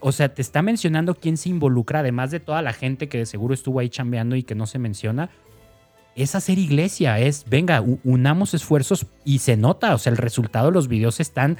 o 0.00 0.12
sea, 0.12 0.32
te 0.32 0.42
está 0.42 0.62
mencionando 0.62 1.14
quién 1.14 1.36
se 1.36 1.48
involucra, 1.48 2.00
además 2.00 2.30
de 2.30 2.40
toda 2.40 2.62
la 2.62 2.72
gente 2.72 3.08
que 3.08 3.18
de 3.18 3.26
seguro 3.26 3.54
estuvo 3.54 3.80
ahí 3.80 3.88
chambeando 3.88 4.36
y 4.36 4.42
que 4.42 4.54
no 4.54 4.66
se 4.66 4.78
menciona. 4.78 5.30
Es 6.14 6.34
hacer 6.34 6.58
iglesia, 6.58 7.18
es, 7.18 7.44
venga, 7.48 7.82
unamos 8.04 8.54
esfuerzos 8.54 9.06
y 9.24 9.38
se 9.38 9.56
nota, 9.56 9.94
o 9.94 9.98
sea, 9.98 10.10
el 10.10 10.18
resultado 10.18 10.66
de 10.66 10.72
los 10.72 10.88
videos 10.88 11.20
están 11.20 11.56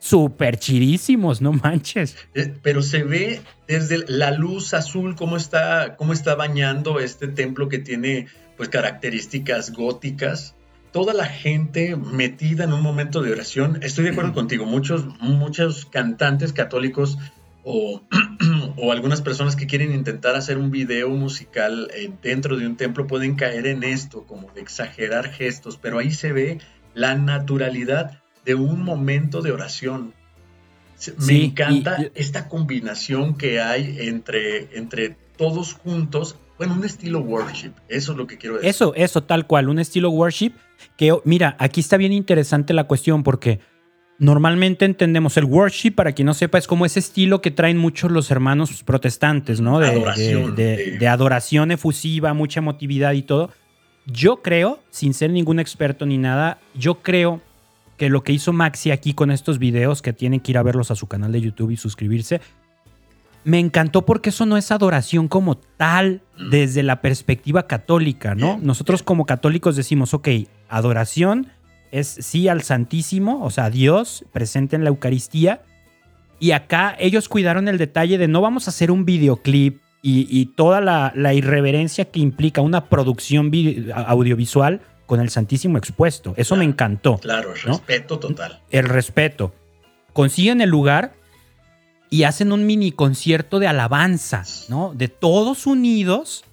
súper 0.00 0.58
chidísimos, 0.58 1.40
no 1.40 1.52
manches. 1.52 2.16
Eh, 2.34 2.54
pero 2.62 2.82
se 2.82 3.04
ve 3.04 3.42
desde 3.68 4.04
la 4.08 4.32
luz 4.32 4.74
azul 4.74 5.14
cómo 5.14 5.36
está, 5.36 5.94
cómo 5.96 6.12
está 6.12 6.34
bañando 6.34 6.98
este 6.98 7.28
templo 7.28 7.68
que 7.68 7.78
tiene 7.78 8.26
pues 8.56 8.68
características 8.68 9.72
góticas. 9.72 10.56
Toda 10.92 11.14
la 11.14 11.26
gente 11.26 11.94
metida 11.96 12.64
en 12.64 12.72
un 12.72 12.82
momento 12.82 13.22
de 13.22 13.30
oración. 13.32 13.78
Estoy 13.82 14.04
de 14.04 14.10
acuerdo 14.10 14.32
contigo. 14.32 14.66
Muchos, 14.66 15.06
muchos 15.20 15.86
cantantes 15.86 16.52
católicos 16.52 17.16
o, 17.62 18.02
o 18.76 18.90
algunas 18.90 19.22
personas 19.22 19.54
que 19.54 19.68
quieren 19.68 19.92
intentar 19.94 20.34
hacer 20.34 20.58
un 20.58 20.72
video 20.72 21.08
musical 21.10 21.90
eh, 21.94 22.10
dentro 22.22 22.56
de 22.56 22.66
un 22.66 22.76
templo 22.76 23.06
pueden 23.06 23.36
caer 23.36 23.68
en 23.68 23.84
esto, 23.84 24.24
como 24.26 24.50
de 24.52 24.62
exagerar 24.62 25.30
gestos, 25.30 25.76
pero 25.76 25.98
ahí 25.98 26.10
se 26.10 26.32
ve 26.32 26.58
la 26.94 27.14
naturalidad 27.14 28.20
de 28.44 28.56
un 28.56 28.82
momento 28.82 29.42
de 29.42 29.52
oración. 29.52 30.12
Me 31.18 31.24
Sí, 31.24 31.44
encanta 31.44 31.98
y- 32.02 32.10
esta 32.14 32.48
combinación 32.48 33.36
que 33.36 33.60
hay 33.60 33.96
entre, 34.00 34.76
entre 34.76 35.16
todos 35.36 35.74
juntos. 35.74 36.36
Bueno, 36.60 36.74
un 36.74 36.84
estilo 36.84 37.20
worship. 37.20 37.70
Eso 37.88 38.12
es 38.12 38.18
lo 38.18 38.26
que 38.26 38.36
quiero 38.36 38.56
decir. 38.56 38.68
Eso, 38.68 38.92
eso, 38.94 39.22
tal 39.22 39.46
cual, 39.46 39.70
un 39.70 39.78
estilo 39.78 40.10
worship 40.10 40.52
que, 40.98 41.16
mira, 41.24 41.56
aquí 41.58 41.80
está 41.80 41.96
bien 41.96 42.12
interesante 42.12 42.74
la 42.74 42.84
cuestión 42.84 43.22
porque 43.22 43.60
normalmente 44.18 44.84
entendemos 44.84 45.38
el 45.38 45.46
worship, 45.46 45.92
para 45.92 46.12
quien 46.12 46.26
no 46.26 46.34
sepa, 46.34 46.58
es 46.58 46.66
como 46.66 46.84
ese 46.84 46.98
estilo 46.98 47.40
que 47.40 47.50
traen 47.50 47.78
muchos 47.78 48.10
los 48.10 48.30
hermanos 48.30 48.82
protestantes, 48.84 49.62
¿no? 49.62 49.78
De 49.78 49.86
Adoración, 49.88 50.54
de- 50.54 50.98
de- 50.98 51.08
adoración 51.08 51.70
efusiva, 51.70 52.34
mucha 52.34 52.60
emotividad 52.60 53.14
y 53.14 53.22
todo. 53.22 53.48
Yo 54.04 54.42
creo, 54.42 54.80
sin 54.90 55.14
ser 55.14 55.30
ningún 55.30 55.60
experto 55.60 56.04
ni 56.04 56.18
nada, 56.18 56.58
yo 56.74 56.96
creo 56.96 57.40
que 57.96 58.10
lo 58.10 58.22
que 58.22 58.32
hizo 58.34 58.52
Maxi 58.52 58.90
aquí 58.90 59.14
con 59.14 59.30
estos 59.30 59.58
videos, 59.58 60.02
que 60.02 60.12
tienen 60.12 60.40
que 60.40 60.52
ir 60.52 60.58
a 60.58 60.62
verlos 60.62 60.90
a 60.90 60.94
su 60.94 61.06
canal 61.06 61.32
de 61.32 61.40
YouTube 61.40 61.70
y 61.70 61.78
suscribirse, 61.78 62.42
me 63.44 63.58
encantó 63.58 64.04
porque 64.04 64.30
eso 64.30 64.44
no 64.46 64.56
es 64.56 64.70
adoración 64.70 65.28
como 65.28 65.56
tal 65.56 66.22
Mm. 66.38 66.50
desde 66.50 66.82
la 66.82 67.00
perspectiva 67.02 67.66
católica, 67.66 68.34
¿no? 68.34 68.54
Bien, 68.56 68.66
Nosotros 68.66 69.02
como 69.02 69.26
católicos 69.26 69.76
decimos, 69.76 70.14
ok, 70.14 70.28
adoración 70.68 71.48
es 71.92 72.06
sí 72.08 72.48
al 72.48 72.62
Santísimo, 72.62 73.44
o 73.44 73.50
sea, 73.50 73.64
a 73.66 73.70
Dios 73.70 74.24
presente 74.32 74.76
en 74.76 74.84
la 74.84 74.90
Eucaristía. 74.90 75.62
Y 76.38 76.52
acá 76.52 76.96
ellos 76.98 77.28
cuidaron 77.28 77.68
el 77.68 77.76
detalle 77.76 78.16
de 78.16 78.26
no 78.28 78.40
vamos 78.40 78.66
a 78.68 78.70
hacer 78.70 78.90
un 78.90 79.04
videoclip 79.04 79.80
y, 80.02 80.26
y 80.30 80.46
toda 80.46 80.80
la, 80.80 81.12
la 81.14 81.34
irreverencia 81.34 82.06
que 82.06 82.20
implica 82.20 82.62
una 82.62 82.86
producción 82.88 83.50
audiovisual 83.94 84.80
con 85.04 85.20
el 85.20 85.28
Santísimo 85.28 85.76
expuesto. 85.76 86.32
Eso 86.36 86.56
me 86.56 86.64
encantó 86.64 87.18
Claro, 87.18 87.50
¿no? 87.66 87.72
respeto 87.72 88.18
total. 88.18 88.60
el 88.70 88.88
respeto. 88.88 89.54
Consiguen 90.14 90.60
el 90.62 90.70
lugar 90.70 91.12
y 92.10 92.24
hacen 92.24 92.52
un 92.52 92.66
mini 92.66 92.92
concierto 92.92 93.58
de 93.60 93.68
alabanza, 93.68 94.44
¿no? 94.68 94.92
De 94.94 95.08
todos 95.08 95.66
unidos 95.66 96.44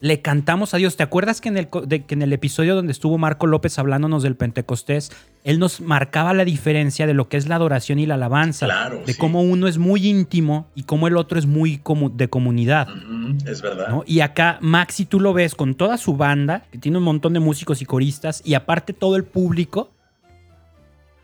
le 0.00 0.20
cantamos 0.20 0.74
a 0.74 0.76
Dios. 0.76 0.96
¿Te 0.98 1.02
acuerdas 1.02 1.40
que 1.40 1.48
en 1.48 1.56
el, 1.56 1.68
de- 1.86 2.04
que 2.04 2.12
en 2.14 2.20
el 2.20 2.32
episodio 2.34 2.74
donde 2.74 2.92
estuvo 2.92 3.16
Marco 3.16 3.46
López 3.46 3.78
hablándonos 3.78 4.22
del 4.22 4.36
Pentecostés, 4.36 5.10
él 5.44 5.58
nos 5.58 5.80
marcaba 5.80 6.34
la 6.34 6.44
diferencia 6.44 7.06
de 7.06 7.14
lo 7.14 7.28
que 7.30 7.38
es 7.38 7.48
la 7.48 7.54
adoración 7.56 7.98
y 7.98 8.04
la 8.06 8.14
alabanza? 8.14 8.66
Claro, 8.66 9.02
de 9.06 9.12
sí. 9.14 9.18
cómo 9.18 9.40
uno 9.40 9.66
es 9.66 9.78
muy 9.78 10.06
íntimo 10.06 10.66
y 10.74 10.82
cómo 10.82 11.06
el 11.06 11.16
otro 11.16 11.38
es 11.38 11.46
muy 11.46 11.78
comu- 11.78 12.12
de 12.14 12.28
comunidad. 12.28 12.88
Es 13.46 13.62
verdad. 13.62 13.88
¿no? 13.88 14.02
Y 14.06 14.20
acá 14.20 14.58
Maxi 14.60 15.06
tú 15.06 15.20
lo 15.20 15.32
ves 15.32 15.54
con 15.54 15.74
toda 15.74 15.96
su 15.96 16.16
banda, 16.18 16.64
que 16.70 16.76
tiene 16.78 16.98
un 16.98 17.04
montón 17.04 17.32
de 17.32 17.40
músicos 17.40 17.80
y 17.80 17.86
coristas, 17.86 18.42
y 18.44 18.54
aparte 18.54 18.92
todo 18.92 19.16
el 19.16 19.24
público, 19.24 19.90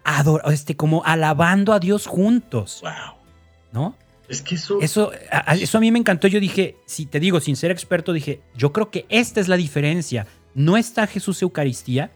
ador- 0.04 0.42
este, 0.52 0.74
como 0.76 1.02
alabando 1.04 1.72
a 1.74 1.80
Dios 1.80 2.06
juntos, 2.06 2.80
Wow. 2.82 3.19
¿No? 3.72 3.96
Es 4.28 4.42
que 4.42 4.54
eso. 4.54 4.80
Eso, 4.80 5.10
a, 5.30 5.54
eso 5.54 5.78
a 5.78 5.80
mí 5.80 5.90
me 5.90 5.98
encantó. 5.98 6.28
Yo 6.28 6.38
dije, 6.38 6.76
si 6.86 7.06
te 7.06 7.18
digo, 7.18 7.40
sin 7.40 7.56
ser 7.56 7.70
experto, 7.70 8.12
dije, 8.12 8.40
yo 8.56 8.72
creo 8.72 8.90
que 8.90 9.06
esta 9.08 9.40
es 9.40 9.48
la 9.48 9.56
diferencia. 9.56 10.26
No 10.54 10.76
está 10.76 11.06
Jesús 11.06 11.42
Eucaristía, 11.42 12.12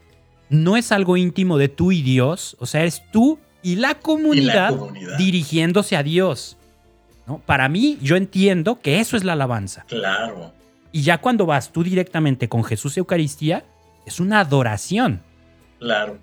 no 0.49 0.77
es 0.77 0.91
algo 0.91 1.17
íntimo 1.17 1.57
de 1.57 1.67
tú 1.67 1.91
y 1.91 2.01
Dios, 2.01 2.55
o 2.59 2.65
sea, 2.65 2.85
es 2.85 3.03
tú 3.11 3.39
y 3.61 3.75
la 3.75 3.95
comunidad, 3.95 4.77
comunidad. 4.77 5.17
dirigiéndose 5.17 5.97
a 5.97 6.03
Dios. 6.03 6.57
¿no? 7.27 7.39
Para 7.39 7.67
mí, 7.67 7.97
yo 8.01 8.15
entiendo 8.15 8.79
que 8.79 8.99
eso 8.99 9.17
es 9.17 9.23
la 9.23 9.33
alabanza. 9.33 9.85
Claro. 9.87 10.53
Y 10.91 11.01
ya 11.01 11.17
cuando 11.17 11.45
vas 11.45 11.71
tú 11.71 11.83
directamente 11.83 12.47
con 12.47 12.63
Jesús 12.63 12.95
Eucaristía, 12.97 13.65
es 14.05 14.19
una 14.19 14.39
adoración. 14.39 15.21
Claro. 15.79 16.19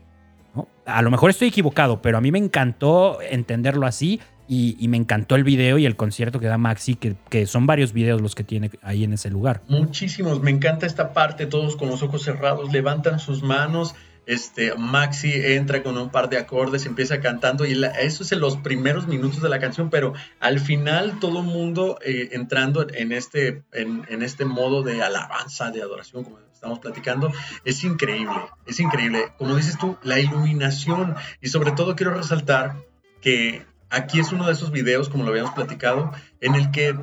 ¿no? 0.55 0.69
A 0.87 1.03
lo 1.03 1.11
mejor 1.11 1.31
estoy 1.31 1.49
equivocado, 1.49 2.01
pero 2.01 2.17
a 2.17 2.21
mí 2.21 2.31
me 2.31 2.39
encantó 2.39 3.21
entenderlo 3.21 3.87
así 3.87 4.21
y, 4.55 4.89
me 4.89 4.99
encantó 4.99 5.35
el 5.35 5.45
video 5.45 5.79
y 5.79 5.87
el 5.87 5.97
concierto 5.97 6.39
que 6.39 6.47
da 6.47 6.59
Maxi, 6.59 6.95
que, 6.95 7.17
que 7.31 7.47
son 7.47 7.67
varios 7.67 7.95
videos 7.95 8.21
los 8.21 8.35
que 8.35 8.45
tiene 8.45 8.71
ahí 8.83 9.03
en 9.03 9.15
ese 9.15 9.31
lugar. 9.31 9.63
Muchísimos. 9.69 10.43
Me 10.43 10.51
encanta 10.51 10.85
esta 10.85 11.15
parte, 11.15 11.47
todos 11.47 11.75
con 11.77 11.89
los 11.89 12.03
ojos 12.03 12.23
cerrados, 12.23 12.71
levantan 12.71 13.19
sus 13.19 13.43
manos. 13.43 13.95
Este, 14.27 14.75
Maxi 14.75 15.33
entra 15.33 15.83
con 15.83 15.97
un 15.97 16.11
par 16.11 16.29
de 16.29 16.37
acordes, 16.37 16.85
empieza 16.85 17.21
cantando 17.21 17.65
y 17.65 17.75
la- 17.75 17.89
eso 17.89 18.25
es 18.25 18.33
en 18.33 18.41
los 18.41 18.59
primeros 18.59 19.09
minutos 19.09 19.41
de 19.41 19.49
la 19.49 19.59
canción, 19.59 19.89
pero 19.89 20.13
al 20.39 20.61
final 20.61 21.19
todo 21.19 21.41
el 21.41 21.47
mundo 21.47 21.99
eh, 22.05 22.29
entrando 22.33 22.87
en 22.93 23.13
este, 23.13 23.63
en, 23.73 24.05
en 24.11 24.23
este 24.23 24.45
modo 24.45 24.83
de 24.83 25.03
alabanza, 25.03 25.71
de 25.71 25.81
adoración, 25.81 26.25
como 26.25 26.39
estamos 26.53 26.79
platicando, 26.79 27.33
es 27.65 27.83
increíble, 27.85 28.37
es 28.67 28.79
increíble. 28.81 29.33
Como 29.39 29.57
dices 29.57 29.79
tú, 29.79 29.97
la 30.03 30.21
iluminación 30.21 31.15
y 31.41 31.49
sobre 31.49 31.73
todo 31.73 31.97
quiero 31.97 32.13
resaltar 32.15 32.77
que 33.23 33.72
aquí 33.93 34.19
es 34.19 34.33
uno 34.33 34.47
de 34.47 34.53
esos 34.55 34.73
videos, 34.73 35.09
como 35.09 35.23
lo 35.25 35.31
habíamos 35.31 35.53
platicado, 35.55 36.11
en 36.41 36.55
el 36.57 36.71
que 36.73 36.99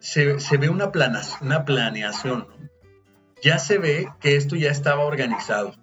se, 0.00 0.40
se 0.40 0.56
ve 0.56 0.68
una, 0.68 0.90
plana, 0.90 1.20
una 1.40 1.64
planeación. 1.64 2.46
¿no? 2.48 2.70
Ya 3.42 3.58
se 3.58 3.78
ve 3.78 4.08
que 4.20 4.36
esto 4.36 4.56
ya 4.56 4.70
estaba 4.70 5.04
organizado. 5.04 5.74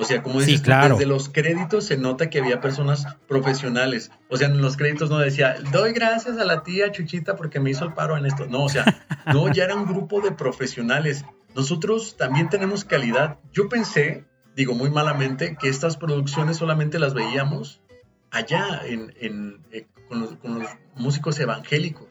O 0.00 0.04
sea, 0.04 0.22
como 0.22 0.40
dices, 0.40 0.60
claro. 0.60 0.94
desde 0.94 1.06
los 1.08 1.28
créditos 1.28 1.84
se 1.84 1.96
nota 1.96 2.30
que 2.30 2.38
había 2.38 2.60
personas 2.60 3.04
profesionales. 3.26 4.12
O 4.28 4.36
sea, 4.36 4.46
en 4.46 4.60
los 4.62 4.76
créditos 4.76 5.10
no 5.10 5.18
decía, 5.18 5.56
doy 5.72 5.92
gracias 5.92 6.38
a 6.38 6.44
la 6.44 6.62
tía 6.62 6.92
Chuchita 6.92 7.34
porque 7.34 7.58
me 7.58 7.70
hizo 7.70 7.84
el 7.84 7.94
paro 7.94 8.16
en 8.16 8.24
esto. 8.24 8.46
No, 8.46 8.62
o 8.64 8.68
sea, 8.68 8.84
no, 9.26 9.52
ya 9.52 9.64
era 9.64 9.74
un 9.74 9.86
grupo 9.86 10.20
de 10.20 10.30
profesionales. 10.30 11.24
Nosotros 11.56 12.16
también 12.16 12.48
tenemos 12.48 12.84
calidad. 12.84 13.38
Yo 13.52 13.68
pensé, 13.68 14.24
digo 14.54 14.74
muy 14.74 14.90
malamente, 14.90 15.56
que 15.60 15.68
estas 15.68 15.96
producciones 15.96 16.58
solamente 16.58 17.00
las 17.00 17.12
veíamos 17.12 17.82
allá 18.30 18.82
en, 18.86 19.12
en- 19.20 19.64
eh, 19.72 19.86
con, 20.08 20.20
los, 20.20 20.32
con 20.36 20.58
los 20.58 20.68
músicos 20.96 21.38
evangélicos. 21.38 22.08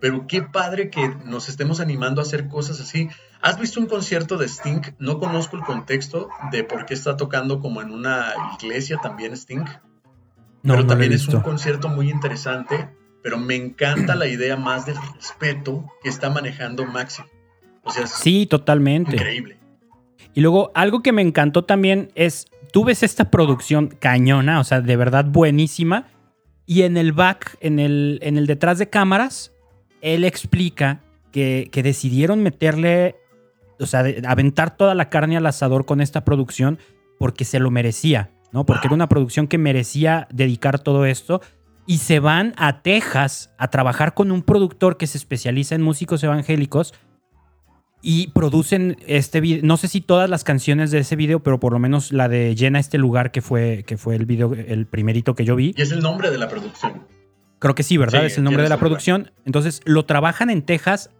Pero 0.00 0.26
qué 0.26 0.42
padre 0.42 0.90
que 0.90 1.14
nos 1.26 1.48
estemos 1.48 1.78
animando 1.78 2.20
a 2.20 2.24
hacer 2.24 2.48
cosas 2.48 2.80
así. 2.80 3.08
¿Has 3.42 3.60
visto 3.60 3.80
un 3.80 3.86
concierto 3.86 4.38
de 4.38 4.46
Sting? 4.46 4.80
No 4.98 5.18
conozco 5.18 5.56
el 5.56 5.62
contexto 5.62 6.30
de 6.50 6.64
por 6.64 6.86
qué 6.86 6.94
está 6.94 7.16
tocando 7.16 7.60
como 7.60 7.82
en 7.82 7.90
una 7.90 8.32
iglesia 8.58 8.98
también 9.02 9.34
Sting. 9.34 9.64
No, 10.62 10.74
pero 10.74 10.86
también 10.86 11.12
es 11.12 11.28
un 11.28 11.40
concierto 11.40 11.88
muy 11.88 12.10
interesante, 12.10 12.88
pero 13.22 13.38
me 13.38 13.56
encanta 13.56 14.14
la 14.14 14.26
idea 14.26 14.56
más 14.56 14.86
del 14.86 14.96
respeto 15.14 15.86
que 16.02 16.08
está 16.08 16.30
manejando 16.30 16.84
Maxi. 16.86 17.22
O 17.82 17.90
sea, 17.90 18.06
sí, 18.06 18.46
totalmente. 18.46 19.16
Increíble. 19.16 19.58
Y 20.34 20.40
luego 20.40 20.70
algo 20.74 21.02
que 21.02 21.12
me 21.12 21.22
encantó 21.22 21.64
también 21.64 22.10
es, 22.14 22.46
tú 22.72 22.84
ves 22.84 23.02
esta 23.02 23.30
producción 23.30 23.88
cañona, 23.88 24.60
o 24.60 24.64
sea, 24.64 24.80
de 24.80 24.96
verdad 24.96 25.24
buenísima, 25.24 26.06
y 26.70 26.84
en 26.84 26.96
el 26.96 27.10
back, 27.10 27.56
en 27.60 27.80
el, 27.80 28.20
en 28.22 28.38
el 28.38 28.46
detrás 28.46 28.78
de 28.78 28.88
cámaras, 28.88 29.50
él 30.02 30.22
explica 30.22 31.00
que, 31.32 31.68
que 31.72 31.82
decidieron 31.82 32.44
meterle, 32.44 33.16
o 33.80 33.86
sea, 33.86 34.04
aventar 34.24 34.76
toda 34.76 34.94
la 34.94 35.10
carne 35.10 35.36
al 35.36 35.46
asador 35.46 35.84
con 35.84 36.00
esta 36.00 36.24
producción 36.24 36.78
porque 37.18 37.44
se 37.44 37.58
lo 37.58 37.72
merecía, 37.72 38.30
¿no? 38.52 38.66
Porque 38.66 38.86
era 38.86 38.94
una 38.94 39.08
producción 39.08 39.48
que 39.48 39.58
merecía 39.58 40.28
dedicar 40.32 40.78
todo 40.78 41.06
esto. 41.06 41.40
Y 41.86 41.98
se 41.98 42.20
van 42.20 42.54
a 42.56 42.82
Texas 42.82 43.52
a 43.58 43.66
trabajar 43.66 44.14
con 44.14 44.30
un 44.30 44.42
productor 44.42 44.96
que 44.96 45.08
se 45.08 45.18
especializa 45.18 45.74
en 45.74 45.82
músicos 45.82 46.22
evangélicos 46.22 46.94
y 48.02 48.28
producen 48.28 48.96
este 49.06 49.40
video. 49.40 49.60
No 49.64 49.76
sé 49.76 49.88
si 49.88 50.00
todas 50.00 50.28
las 50.30 50.44
canciones 50.44 50.90
de 50.90 51.00
ese 51.00 51.16
video, 51.16 51.40
pero 51.40 51.60
por 51.60 51.72
lo 51.72 51.78
menos 51.78 52.12
la 52.12 52.28
de 52.28 52.54
Llena 52.54 52.78
este 52.78 52.98
lugar, 52.98 53.30
que 53.30 53.42
fue, 53.42 53.84
que 53.86 53.96
fue 53.96 54.16
el 54.16 54.26
video, 54.26 54.52
el 54.54 54.86
primerito 54.86 55.34
que 55.34 55.44
yo 55.44 55.56
vi. 55.56 55.74
Y 55.76 55.82
es 55.82 55.92
el 55.92 56.00
nombre 56.00 56.30
de 56.30 56.38
la 56.38 56.48
producción. 56.48 57.04
Creo 57.58 57.74
que 57.74 57.82
sí, 57.82 57.98
¿verdad? 57.98 58.24
es 58.24 58.38
el 58.38 58.44
nombre 58.44 58.62
de 58.62 58.70
la 58.70 58.78
producción. 58.78 59.32
Entonces, 59.44 59.82
lo 59.84 60.06
trabajan 60.06 60.48
en 60.48 60.62
Texas. 60.62 61.10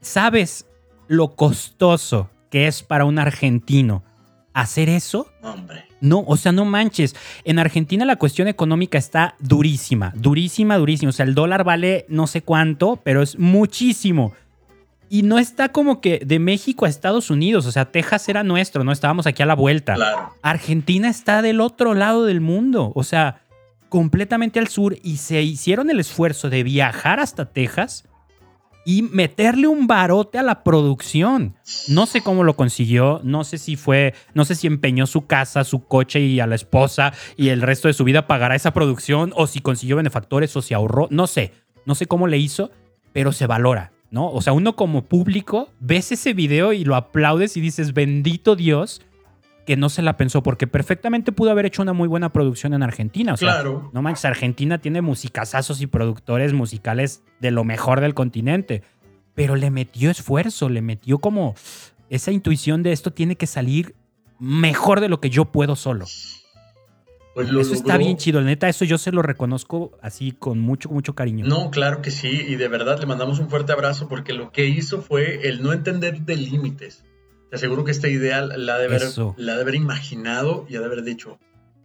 ¿Sabes 0.00 0.66
lo 1.08 1.36
costoso 1.36 2.30
que 2.50 2.66
es 2.66 2.82
para 2.82 3.06
un 3.06 3.18
argentino 3.18 4.04
hacer 4.52 4.90
eso? 4.90 5.30
Hombre. 5.42 5.86
No, 6.02 6.22
o 6.26 6.36
sea, 6.36 6.52
no 6.52 6.66
manches. 6.66 7.16
En 7.44 7.58
Argentina 7.58 8.04
la 8.04 8.16
cuestión 8.16 8.46
económica 8.46 8.98
está 8.98 9.36
durísima, 9.40 10.12
durísima, 10.14 10.76
durísima. 10.76 11.08
O 11.08 11.12
sea, 11.12 11.24
el 11.24 11.34
dólar 11.34 11.64
vale 11.64 12.04
no 12.10 12.26
sé 12.26 12.42
cuánto, 12.42 13.00
pero 13.02 13.22
es 13.22 13.38
muchísimo. 13.38 14.34
Y 15.08 15.22
no 15.22 15.38
está 15.38 15.70
como 15.70 16.00
que 16.00 16.20
de 16.24 16.38
México 16.38 16.84
a 16.84 16.88
Estados 16.88 17.30
Unidos, 17.30 17.66
o 17.66 17.72
sea, 17.72 17.86
Texas 17.86 18.28
era 18.28 18.42
nuestro, 18.42 18.84
no 18.84 18.92
estábamos 18.92 19.26
aquí 19.26 19.42
a 19.42 19.46
la 19.46 19.54
vuelta. 19.54 19.94
Claro. 19.94 20.34
Argentina 20.42 21.08
está 21.08 21.42
del 21.42 21.60
otro 21.60 21.94
lado 21.94 22.24
del 22.24 22.40
mundo, 22.40 22.92
o 22.94 23.04
sea, 23.04 23.40
completamente 23.88 24.58
al 24.58 24.68
sur 24.68 24.96
y 25.02 25.18
se 25.18 25.42
hicieron 25.42 25.90
el 25.90 26.00
esfuerzo 26.00 26.50
de 26.50 26.62
viajar 26.62 27.20
hasta 27.20 27.46
Texas 27.46 28.04
y 28.84 29.02
meterle 29.02 29.66
un 29.66 29.88
barote 29.88 30.38
a 30.38 30.44
la 30.44 30.62
producción. 30.62 31.56
No 31.88 32.06
sé 32.06 32.20
cómo 32.20 32.44
lo 32.44 32.54
consiguió, 32.54 33.20
no 33.24 33.42
sé 33.42 33.58
si 33.58 33.74
fue, 33.74 34.14
no 34.32 34.44
sé 34.44 34.54
si 34.54 34.68
empeñó 34.68 35.06
su 35.06 35.26
casa, 35.26 35.64
su 35.64 35.84
coche 35.86 36.20
y 36.20 36.38
a 36.38 36.46
la 36.46 36.54
esposa 36.54 37.12
y 37.36 37.48
el 37.48 37.62
resto 37.62 37.88
de 37.88 37.94
su 37.94 38.04
vida 38.04 38.28
pagará 38.28 38.54
esa 38.54 38.72
producción 38.72 39.32
o 39.34 39.48
si 39.48 39.60
consiguió 39.60 39.96
benefactores 39.96 40.54
o 40.56 40.62
si 40.62 40.72
ahorró, 40.72 41.08
no 41.10 41.26
sé, 41.26 41.52
no 41.84 41.96
sé 41.96 42.06
cómo 42.06 42.28
le 42.28 42.38
hizo, 42.38 42.70
pero 43.12 43.32
se 43.32 43.46
valora. 43.46 43.92
¿No? 44.10 44.30
O 44.30 44.40
sea, 44.42 44.52
uno 44.52 44.76
como 44.76 45.02
público 45.02 45.68
ves 45.80 46.12
ese 46.12 46.34
video 46.34 46.72
y 46.72 46.84
lo 46.84 46.96
aplaudes 46.96 47.56
y 47.56 47.60
dices, 47.60 47.92
bendito 47.94 48.56
Dios 48.56 49.02
que 49.66 49.76
no 49.76 49.88
se 49.88 50.00
la 50.00 50.16
pensó, 50.16 50.42
porque 50.42 50.68
perfectamente 50.68 51.32
pudo 51.32 51.50
haber 51.50 51.66
hecho 51.66 51.82
una 51.82 51.92
muy 51.92 52.06
buena 52.06 52.32
producción 52.32 52.72
en 52.72 52.84
Argentina. 52.84 53.34
O 53.34 53.36
sea, 53.36 53.54
claro. 53.54 53.90
No 53.92 54.00
manches, 54.00 54.24
Argentina 54.24 54.78
tiene 54.78 55.02
musicazazos 55.02 55.82
y 55.82 55.88
productores 55.88 56.52
musicales 56.52 57.24
de 57.40 57.50
lo 57.50 57.64
mejor 57.64 58.00
del 58.00 58.14
continente, 58.14 58.82
pero 59.34 59.56
le 59.56 59.70
metió 59.70 60.08
esfuerzo, 60.08 60.68
le 60.68 60.82
metió 60.82 61.18
como 61.18 61.56
esa 62.08 62.30
intuición 62.30 62.84
de 62.84 62.92
esto 62.92 63.12
tiene 63.12 63.34
que 63.34 63.48
salir 63.48 63.96
mejor 64.38 65.00
de 65.00 65.08
lo 65.08 65.20
que 65.20 65.30
yo 65.30 65.46
puedo 65.46 65.74
solo. 65.74 66.06
Pues 67.36 67.50
eso 67.50 67.74
está 67.74 67.98
bien 67.98 68.16
chido, 68.16 68.40
la 68.40 68.46
neta, 68.46 68.66
eso 68.66 68.86
yo 68.86 68.96
se 68.96 69.12
lo 69.12 69.20
reconozco 69.20 69.98
así 70.00 70.32
con 70.32 70.58
mucho, 70.58 70.88
mucho 70.88 71.14
cariño. 71.14 71.44
No, 71.44 71.70
claro 71.70 72.00
que 72.00 72.10
sí, 72.10 72.30
y 72.30 72.56
de 72.56 72.66
verdad 72.66 72.98
le 72.98 73.04
mandamos 73.04 73.40
un 73.40 73.50
fuerte 73.50 73.72
abrazo 73.72 74.08
porque 74.08 74.32
lo 74.32 74.52
que 74.52 74.64
hizo 74.64 75.02
fue 75.02 75.46
el 75.46 75.62
no 75.62 75.74
entender 75.74 76.22
de 76.22 76.34
límites. 76.34 77.04
Te 77.50 77.56
aseguro 77.56 77.84
que 77.84 77.90
esta 77.90 78.08
idea 78.08 78.40
la 78.40 78.78
de 78.78 78.86
haber, 78.86 79.02
la 79.36 79.54
de 79.54 79.60
haber 79.60 79.74
imaginado 79.74 80.64
y 80.66 80.78
de 80.78 80.84
haber 80.86 81.02
dicho, 81.02 81.38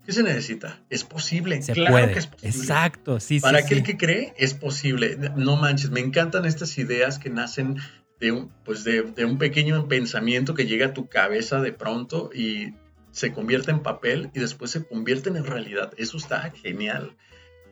¿qué 0.06 0.14
se 0.14 0.24
necesita? 0.24 0.80
Es 0.90 1.04
posible, 1.04 1.62
se 1.62 1.74
claro 1.74 1.96
puede. 1.96 2.14
que 2.14 2.20
es 2.20 2.28
posible. 2.28 2.58
Exacto, 2.58 3.20
sí, 3.20 3.42
Para 3.42 3.58
sí. 3.60 3.66
aquel 3.66 3.78
sí. 3.80 3.84
que 3.84 3.98
cree, 3.98 4.34
es 4.38 4.54
posible. 4.54 5.18
No 5.36 5.58
manches, 5.58 5.92
me 5.92 6.00
encantan 6.00 6.46
estas 6.46 6.78
ideas 6.78 7.20
que 7.20 7.30
nacen 7.30 7.76
de 8.22 8.32
un, 8.32 8.52
pues 8.64 8.86
de, 8.86 9.02
de 9.02 9.26
un 9.26 9.38
pequeño 9.38 9.90
pensamiento 9.90 10.54
que 10.54 10.66
llega 10.66 10.86
a 10.86 10.94
tu 10.94 11.08
cabeza 11.10 11.60
de 11.60 11.74
pronto 11.74 12.30
y 12.34 12.74
se 13.12 13.34
convierte 13.34 13.72
en 13.72 13.82
papel 13.82 14.32
y 14.34 14.40
después 14.40 14.72
se 14.72 14.86
convierten 14.86 15.36
en 15.36 15.46
realidad. 15.46 15.94
Eso 15.98 16.18
está 16.18 16.52
genial. 16.52 17.18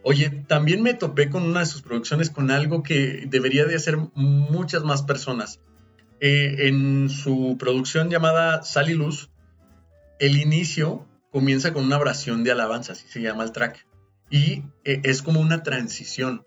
Oye, 0.04 0.30
también 0.48 0.82
me 0.82 0.94
topé 0.94 1.30
con 1.30 1.44
una 1.44 1.62
de 1.62 1.66
sus 1.66 1.82
producciones 1.82 2.30
con 2.30 2.52
algo 2.52 2.84
que 2.84 3.26
debería 3.28 3.66
de 3.66 3.76
hacer 3.76 3.98
muchas 4.16 4.84
más 4.84 5.04
personas. 5.04 5.60
Eh, 6.22 6.68
en 6.68 7.10
su 7.10 7.58
producción 7.58 8.10
llamada 8.10 8.64
Sal 8.64 8.90
y 8.90 8.94
Luz, 8.94 9.30
el 10.20 10.38
inicio 10.38 11.06
comienza 11.32 11.74
con 11.74 11.86
una 11.86 11.98
oración 11.98 12.44
de 12.44 12.52
alabanza, 12.52 12.94
así 12.94 13.08
se 13.08 13.22
llama 13.22 13.44
el 13.44 13.52
track. 13.52 13.86
Y 14.30 14.64
eh, 14.84 15.02
es 15.04 15.22
como 15.22 15.40
una 15.40 15.64
transición. 15.64 16.46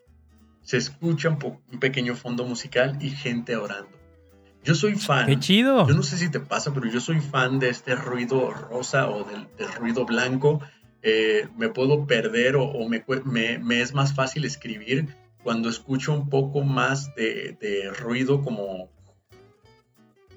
Se 0.63 0.77
escucha 0.77 1.29
un, 1.29 1.39
un 1.73 1.81
pequeño 1.81 2.15
fondo 2.15 2.45
musical 2.45 2.99
y 3.01 3.11
gente 3.11 3.57
orando. 3.57 4.02
Yo 4.65 4.75
soy 4.75 4.95
fan. 4.95 5.27
¡Qué 5.27 5.39
chido! 5.39 5.89
Yo 5.89 5.95
no 5.95 6.03
sé 6.03 6.17
si 6.17 6.31
te 6.31 6.41
pasa, 6.41 6.73
pero 6.73 6.89
yo 6.89 7.01
soy 7.01 7.21
fan 7.21 7.59
de 7.59 7.69
este 7.69 7.97
ruido 7.97 8.51
rosa 8.51 9.09
o 9.09 9.25
del, 9.25 9.49
del 9.59 9.73
ruido 9.75 10.05
blanco. 10.05 10.61
Eh, 11.03 11.49
me 11.57 11.69
puedo 11.69 12.07
perder 12.07 12.55
o, 12.55 12.65
o 12.65 12.89
me, 12.89 13.05
me, 13.25 13.59
me, 13.59 13.81
es 13.81 13.93
más 13.93 14.15
fácil 14.15 14.45
escribir 14.45 15.17
cuando 15.43 15.69
escucho 15.69 16.13
un 16.13 16.29
poco 16.29 16.63
más 16.63 17.13
de, 17.17 17.57
de 17.61 17.91
ruido 17.91 18.43
como... 18.43 18.91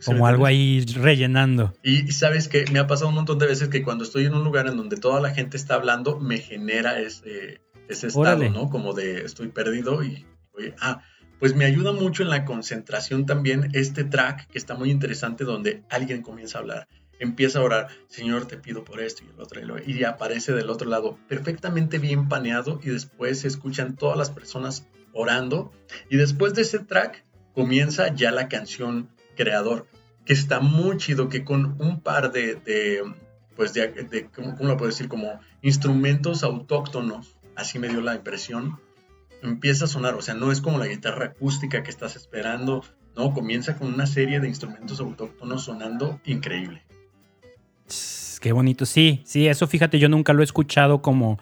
Como 0.04 0.28
algo 0.28 0.46
ahí 0.46 0.84
rellenando. 0.96 1.74
Y 1.82 2.12
sabes 2.12 2.48
que 2.48 2.66
me 2.72 2.80
ha 2.80 2.86
pasado 2.86 3.10
un 3.10 3.16
montón 3.16 3.40
de 3.40 3.48
veces 3.48 3.70
que 3.70 3.84
cuando 3.84 4.04
estoy 4.04 4.26
en 4.26 4.34
un 4.34 4.44
lugar 4.44 4.68
en 4.68 4.78
donde 4.78 4.98
toda 4.98 5.20
la 5.20 5.32
gente 5.32 5.58
está 5.58 5.76
hablando, 5.76 6.20
me 6.20 6.38
genera 6.38 7.00
ese, 7.00 7.62
ese 7.88 8.08
estado, 8.08 8.22
Órale. 8.22 8.50
¿no? 8.50 8.70
Como 8.70 8.94
de 8.94 9.22
estoy 9.24 9.50
perdido 9.50 10.04
y... 10.04 10.26
Oye, 10.54 10.74
ah, 10.80 11.02
pues 11.40 11.56
me 11.56 11.66
ayuda 11.66 11.92
mucho 11.92 12.24
en 12.24 12.30
la 12.30 12.46
concentración 12.46 13.26
también 13.26 13.70
este 13.74 14.04
track 14.04 14.48
que 14.48 14.58
está 14.58 14.76
muy 14.76 14.92
interesante 14.92 15.44
donde 15.44 15.84
alguien 15.90 16.22
comienza 16.22 16.58
a 16.58 16.62
hablar, 16.62 16.88
empieza 17.20 17.60
a 17.60 17.64
orar, 17.64 17.88
Señor 18.08 18.48
te 18.48 18.58
pido 18.58 18.84
por 18.84 19.00
esto 19.00 19.24
y 19.24 19.30
el 19.30 19.40
otro, 19.40 19.62
y 19.86 20.04
aparece 20.04 20.54
del 20.54 20.70
otro 20.70 20.90
lado 20.90 21.18
perfectamente 21.28 22.00
bien 22.00 22.28
paneado 22.28 22.80
y 22.84 22.90
después 22.90 23.40
se 23.40 23.48
escuchan 23.48 23.96
todas 23.96 24.18
las 24.18 24.30
personas 24.30 24.88
orando 25.14 25.72
y 26.10 26.18
después 26.18 26.54
de 26.54 26.64
ese 26.64 26.80
track 26.80 27.26
comienza 27.54 28.14
ya 28.14 28.32
la 28.32 28.50
canción 28.50 29.10
creador, 29.36 29.88
que 30.26 30.34
está 30.34 30.60
muy 30.60 30.98
chido, 30.98 31.30
que 31.30 31.44
con 31.44 31.80
un 31.80 32.02
par 32.02 32.32
de, 32.32 33.04
pues 33.56 33.74
de, 33.74 33.88
de, 33.88 34.30
¿cómo 34.30 34.56
lo 34.60 34.78
puedo 34.78 34.92
decir? 34.92 35.08
Como 35.08 35.40
instrumentos 35.62 36.44
autóctonos, 36.44 37.38
así 37.56 37.80
me 37.80 37.88
dio 37.88 38.02
la 38.02 38.16
impresión, 38.16 38.80
empieza 39.42 39.86
a 39.86 39.88
sonar, 39.88 40.16
o 40.16 40.22
sea, 40.22 40.34
no 40.34 40.52
es 40.52 40.62
como 40.62 40.78
la 40.78 40.88
guitarra 40.88 41.28
acústica 41.28 41.84
que 41.84 41.90
estás 41.90 42.16
esperando, 42.16 42.84
no, 43.16 43.34
comienza 43.34 43.78
con 43.78 43.94
una 43.94 44.08
serie 44.08 44.40
de 44.40 44.48
instrumentos 44.48 45.00
autóctonos 45.00 45.64
sonando 45.64 46.20
increíble. 46.26 46.84
Qué 48.42 48.52
bonito, 48.52 48.86
sí, 48.86 49.22
sí, 49.26 49.48
eso 49.48 49.68
fíjate, 49.68 50.00
yo 50.00 50.10
nunca 50.10 50.34
lo 50.34 50.42
he 50.42 50.46
escuchado 50.46 51.02
como, 51.02 51.40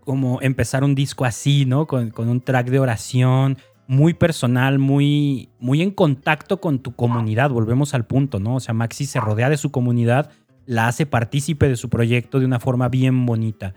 como 0.00 0.40
empezar 0.40 0.84
un 0.84 0.94
disco 0.94 1.24
así, 1.24 1.66
¿no? 1.66 1.86
Con, 1.86 2.10
con 2.10 2.28
un 2.28 2.40
track 2.40 2.68
de 2.68 2.78
oración, 2.78 3.58
muy 3.88 4.12
personal, 4.12 4.78
muy, 4.78 5.48
muy 5.58 5.80
en 5.80 5.90
contacto 5.90 6.60
con 6.60 6.78
tu 6.78 6.94
comunidad, 6.94 7.50
volvemos 7.50 7.94
al 7.94 8.06
punto, 8.06 8.38
¿no? 8.38 8.56
O 8.56 8.60
sea, 8.60 8.74
Maxi 8.74 9.06
se 9.06 9.18
rodea 9.18 9.48
de 9.48 9.56
su 9.56 9.70
comunidad, 9.70 10.30
la 10.66 10.88
hace 10.88 11.06
partícipe 11.06 11.68
de 11.68 11.76
su 11.76 11.88
proyecto 11.88 12.38
de 12.38 12.44
una 12.44 12.60
forma 12.60 12.90
bien 12.90 13.24
bonita. 13.24 13.74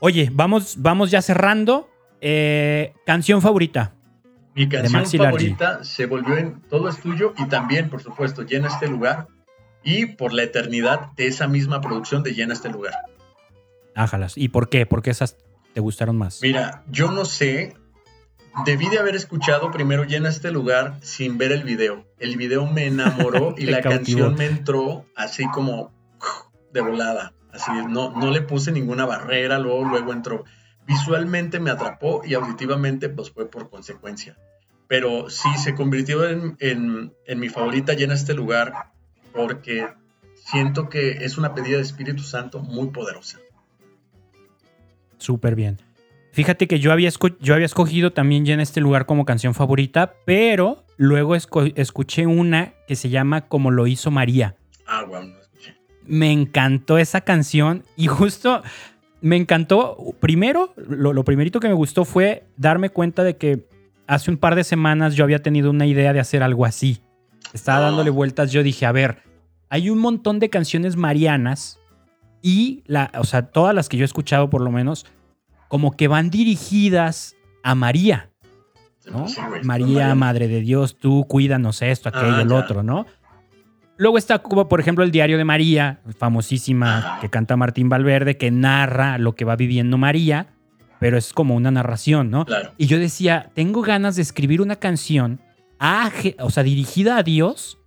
Oye, 0.00 0.30
vamos, 0.32 0.76
vamos 0.78 1.10
ya 1.10 1.20
cerrando. 1.20 1.90
Eh, 2.20 2.94
canción 3.06 3.40
favorita. 3.42 3.94
Mi 4.54 4.68
canción 4.68 5.06
favorita 5.06 5.70
Largi. 5.70 5.84
se 5.84 6.06
volvió 6.06 6.36
en 6.36 6.60
Todo 6.62 6.88
es 6.88 7.00
tuyo 7.00 7.32
y 7.38 7.46
también, 7.46 7.90
por 7.90 8.02
supuesto, 8.02 8.42
Llena 8.42 8.68
este 8.68 8.88
lugar 8.88 9.28
y 9.84 10.06
por 10.06 10.32
la 10.32 10.42
eternidad 10.42 11.12
de 11.16 11.28
esa 11.28 11.46
misma 11.46 11.80
producción 11.80 12.22
de 12.22 12.34
Llena 12.34 12.54
este 12.54 12.68
lugar. 12.68 12.94
Ájalas. 13.94 14.36
¿Y 14.36 14.48
por 14.48 14.68
qué? 14.68 14.86
¿Por 14.86 15.02
qué 15.02 15.10
esas 15.10 15.36
te 15.74 15.80
gustaron 15.80 16.16
más? 16.16 16.40
Mira, 16.42 16.82
yo 16.88 17.10
no 17.10 17.24
sé. 17.24 17.74
Debí 18.64 18.88
de 18.88 18.98
haber 18.98 19.14
escuchado 19.14 19.70
primero 19.70 20.02
Llena 20.04 20.28
este 20.28 20.50
lugar 20.50 20.98
sin 21.02 21.38
ver 21.38 21.52
el 21.52 21.62
video. 21.62 22.04
El 22.18 22.36
video 22.36 22.66
me 22.66 22.86
enamoró 22.86 23.54
y 23.58 23.66
la 23.66 23.80
cautivó. 23.80 24.24
canción 24.24 24.34
me 24.34 24.46
entró 24.46 25.06
así 25.14 25.46
como 25.50 25.92
de 26.72 26.80
volada. 26.80 27.32
Así, 27.52 27.70
no, 27.88 28.10
no 28.10 28.30
le 28.30 28.42
puse 28.42 28.72
ninguna 28.72 29.06
barrera, 29.06 29.58
luego, 29.58 29.84
luego 29.84 30.12
entró 30.12 30.44
visualmente 30.88 31.60
me 31.60 31.70
atrapó 31.70 32.22
y 32.24 32.34
auditivamente 32.34 33.10
pues 33.10 33.30
fue 33.30 33.50
por 33.50 33.68
consecuencia. 33.68 34.36
Pero 34.88 35.28
sí 35.28 35.48
se 35.62 35.74
convirtió 35.74 36.26
en, 36.28 36.56
en, 36.60 37.12
en, 37.26 37.38
mi 37.38 37.50
favorita 37.50 37.92
llena 37.92 38.14
este 38.14 38.32
lugar 38.32 38.90
porque 39.34 39.86
siento 40.34 40.88
que 40.88 41.24
es 41.24 41.36
una 41.36 41.54
pedida 41.54 41.76
de 41.76 41.82
Espíritu 41.82 42.22
Santo 42.22 42.60
muy 42.60 42.88
poderosa. 42.88 43.38
súper 45.18 45.54
bien. 45.54 45.78
Fíjate 46.32 46.68
que 46.68 46.78
yo 46.78 46.92
había, 46.92 47.10
yo 47.40 47.54
había 47.54 47.66
escogido 47.66 48.12
también 48.12 48.44
ya 48.44 48.54
en 48.54 48.60
este 48.60 48.80
lugar 48.80 49.06
como 49.06 49.24
canción 49.24 49.54
favorita, 49.54 50.14
pero 50.24 50.84
luego 50.96 51.34
escuché 51.34 52.26
una 52.26 52.74
que 52.86 52.96
se 52.96 53.10
llama 53.10 53.48
Como 53.48 53.70
lo 53.70 53.86
hizo 53.86 54.10
María. 54.10 54.54
Ah, 54.86 55.04
wow, 55.04 55.24
no 55.24 55.40
escuché. 55.40 55.74
Me 56.06 56.30
encantó 56.30 56.96
esa 56.96 57.22
canción 57.22 57.82
y 57.96 58.06
justo 58.06 58.62
me 59.20 59.36
encantó. 59.36 59.96
Primero, 60.20 60.72
lo, 60.76 61.12
lo 61.12 61.24
primerito 61.24 61.60
que 61.60 61.68
me 61.68 61.74
gustó 61.74 62.04
fue 62.04 62.44
darme 62.56 62.90
cuenta 62.90 63.24
de 63.24 63.36
que 63.36 63.66
hace 64.06 64.30
un 64.30 64.38
par 64.38 64.54
de 64.54 64.64
semanas 64.64 65.14
yo 65.14 65.24
había 65.24 65.42
tenido 65.42 65.70
una 65.70 65.86
idea 65.86 66.12
de 66.12 66.20
hacer 66.20 66.42
algo 66.42 66.64
así. 66.64 67.00
Estaba 67.52 67.80
dándole 67.80 68.10
vueltas, 68.10 68.52
yo 68.52 68.62
dije, 68.62 68.86
a 68.86 68.92
ver, 68.92 69.22
hay 69.68 69.90
un 69.90 69.98
montón 69.98 70.38
de 70.38 70.50
canciones 70.50 70.96
marianas 70.96 71.78
y, 72.42 72.82
la, 72.86 73.10
o 73.18 73.24
sea, 73.24 73.42
todas 73.42 73.74
las 73.74 73.88
que 73.88 73.96
yo 73.96 74.04
he 74.04 74.06
escuchado 74.06 74.50
por 74.50 74.60
lo 74.60 74.70
menos, 74.70 75.06
como 75.68 75.96
que 75.96 76.08
van 76.08 76.30
dirigidas 76.30 77.36
a 77.62 77.74
María. 77.74 78.30
¿no? 79.10 79.26
María, 79.62 80.14
Madre 80.14 80.48
de 80.48 80.60
Dios, 80.60 80.98
tú 80.98 81.26
cuídanos 81.28 81.82
esto, 81.82 82.08
aquello, 82.08 82.36
ah, 82.36 82.42
el 82.42 82.52
otro, 82.52 82.82
¿no? 82.82 83.06
Luego 83.98 84.16
está 84.16 84.38
como, 84.38 84.68
por 84.68 84.80
ejemplo, 84.80 85.04
el 85.04 85.10
Diario 85.10 85.38
de 85.38 85.44
María, 85.44 86.00
famosísima, 86.18 87.18
que 87.20 87.28
canta 87.28 87.56
Martín 87.56 87.88
Valverde, 87.88 88.36
que 88.36 88.50
narra 88.50 89.18
lo 89.18 89.34
que 89.34 89.44
va 89.44 89.56
viviendo 89.56 89.98
María, 89.98 90.46
pero 91.00 91.18
es 91.18 91.32
como 91.32 91.56
una 91.56 91.72
narración, 91.72 92.30
¿no? 92.30 92.46
Y 92.76 92.86
yo 92.86 92.98
decía, 92.98 93.50
tengo 93.54 93.82
ganas 93.82 94.16
de 94.16 94.22
escribir 94.22 94.60
una 94.62 94.76
canción, 94.76 95.40
o 96.38 96.50
sea, 96.50 96.62
dirigida 96.62 97.18
a 97.18 97.22
Dios, 97.24 97.78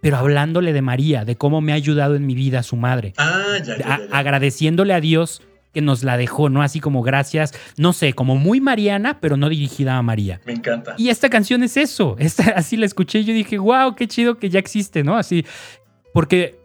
pero 0.00 0.16
hablándole 0.16 0.72
de 0.72 0.82
María, 0.82 1.24
de 1.24 1.36
cómo 1.36 1.60
me 1.60 1.72
ha 1.72 1.76
ayudado 1.76 2.16
en 2.16 2.26
mi 2.26 2.34
vida 2.34 2.62
su 2.64 2.76
madre. 2.76 3.14
Ah, 3.16 3.56
ya, 3.64 3.78
ya, 3.78 4.00
agradeciéndole 4.12 4.92
a 4.92 5.00
Dios 5.00 5.40
que 5.74 5.82
nos 5.82 6.04
la 6.04 6.16
dejó, 6.16 6.48
¿no? 6.48 6.62
Así 6.62 6.80
como 6.80 7.02
gracias, 7.02 7.52
no 7.76 7.92
sé, 7.92 8.14
como 8.14 8.36
muy 8.36 8.60
mariana, 8.60 9.18
pero 9.20 9.36
no 9.36 9.48
dirigida 9.48 9.98
a 9.98 10.02
María. 10.02 10.40
Me 10.46 10.52
encanta. 10.52 10.94
Y 10.96 11.08
esta 11.10 11.28
canción 11.28 11.62
es 11.62 11.76
eso. 11.76 12.16
Esta, 12.24 12.44
así 12.56 12.76
la 12.76 12.86
escuché 12.86 13.18
y 13.18 13.24
yo 13.24 13.34
dije, 13.34 13.58
wow, 13.58 13.94
qué 13.94 14.08
chido 14.08 14.38
que 14.38 14.48
ya 14.48 14.58
existe, 14.58 15.02
¿no? 15.02 15.16
Así, 15.16 15.44
porque, 16.14 16.58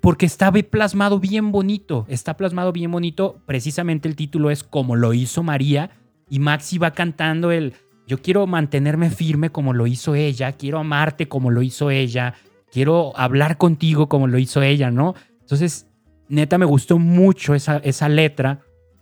porque 0.00 0.26
está 0.26 0.52
plasmado 0.52 1.20
bien 1.20 1.52
bonito. 1.52 2.04
Está 2.08 2.36
plasmado 2.36 2.72
bien 2.72 2.90
bonito. 2.90 3.40
Precisamente 3.46 4.08
el 4.08 4.16
título 4.16 4.50
es 4.50 4.62
Como 4.62 4.96
lo 4.96 5.14
hizo 5.14 5.42
María. 5.42 5.90
Y 6.28 6.40
Maxi 6.40 6.78
va 6.78 6.90
cantando 6.90 7.52
el, 7.52 7.74
yo 8.06 8.20
quiero 8.20 8.46
mantenerme 8.46 9.10
firme 9.10 9.50
como 9.50 9.72
lo 9.72 9.86
hizo 9.86 10.14
ella, 10.14 10.52
quiero 10.52 10.78
amarte 10.78 11.28
como 11.28 11.50
lo 11.50 11.62
hizo 11.62 11.90
ella, 11.90 12.34
quiero 12.72 13.12
hablar 13.16 13.58
contigo 13.58 14.08
como 14.08 14.26
lo 14.26 14.38
hizo 14.38 14.62
ella, 14.62 14.90
¿no? 14.90 15.14
Entonces, 15.40 15.86
neta 16.28 16.58
me 16.58 16.64
gustó 16.64 16.98
mucho 16.98 17.54
esa, 17.54 17.78
esa 17.78 18.08
letra, 18.08 18.60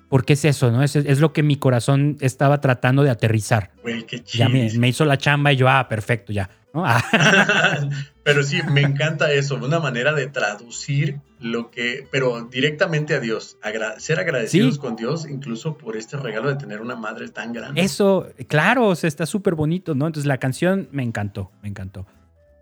porque 0.08 0.34
es 0.34 0.44
eso, 0.44 0.70
¿no? 0.70 0.82
Es, 0.82 0.96
es, 0.96 1.20
lo 1.20 1.32
que 1.32 1.42
mi 1.42 1.56
corazón 1.56 2.16
estaba 2.20 2.60
tratando 2.60 3.02
de 3.02 3.10
aterrizar. 3.10 3.72
Güey, 3.82 4.04
qué 4.04 4.22
chido. 4.22 4.46
Ya 4.46 4.78
me, 4.78 4.88
hizo 4.88 5.04
la 5.04 5.18
chamba 5.18 5.52
y 5.52 5.56
yo, 5.56 5.68
ah, 5.68 5.88
perfecto, 5.88 6.32
ya. 6.32 6.50
Ah. 6.74 7.88
pero 8.24 8.42
sí, 8.42 8.60
me 8.70 8.80
encanta 8.80 9.32
eso, 9.32 9.54
una 9.56 9.78
manera 9.78 10.12
de 10.12 10.26
traducir 10.26 11.20
lo 11.40 11.70
que, 11.70 12.06
pero 12.10 12.48
directamente 12.50 13.14
a 13.14 13.20
Dios, 13.20 13.58
ser 13.98 14.18
agradecidos 14.18 14.78
con 14.78 14.96
Dios, 14.96 15.26
incluso 15.28 15.76
por 15.76 15.96
este 15.96 16.16
regalo 16.16 16.48
de 16.48 16.56
tener 16.56 16.80
una 16.80 16.96
madre 16.96 17.28
tan 17.28 17.52
grande. 17.52 17.80
Eso, 17.80 18.28
claro, 18.48 18.88
o 18.88 18.96
sea, 18.96 19.08
está 19.08 19.26
súper 19.26 19.54
bonito, 19.54 19.94
¿no? 19.94 20.06
Entonces 20.06 20.26
la 20.26 20.38
canción 20.38 20.88
me 20.90 21.02
encantó, 21.02 21.52
me 21.62 21.68
encantó. 21.68 22.06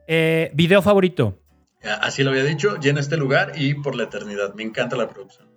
Eh, 0.07 0.51
video 0.55 0.83
favorito. 0.83 1.41
Así 2.01 2.23
lo 2.23 2.31
había 2.31 2.45
dicho, 2.45 2.79
llena 2.79 3.01
este 3.01 3.16
lugar 3.16 3.53
y 3.57 3.75
por 3.75 3.97
la 3.97 4.05
eternidad. 4.05 4.55
Me 4.55 4.62
encanta 4.62 4.97
la 4.97 5.09
producción. 5.09 5.49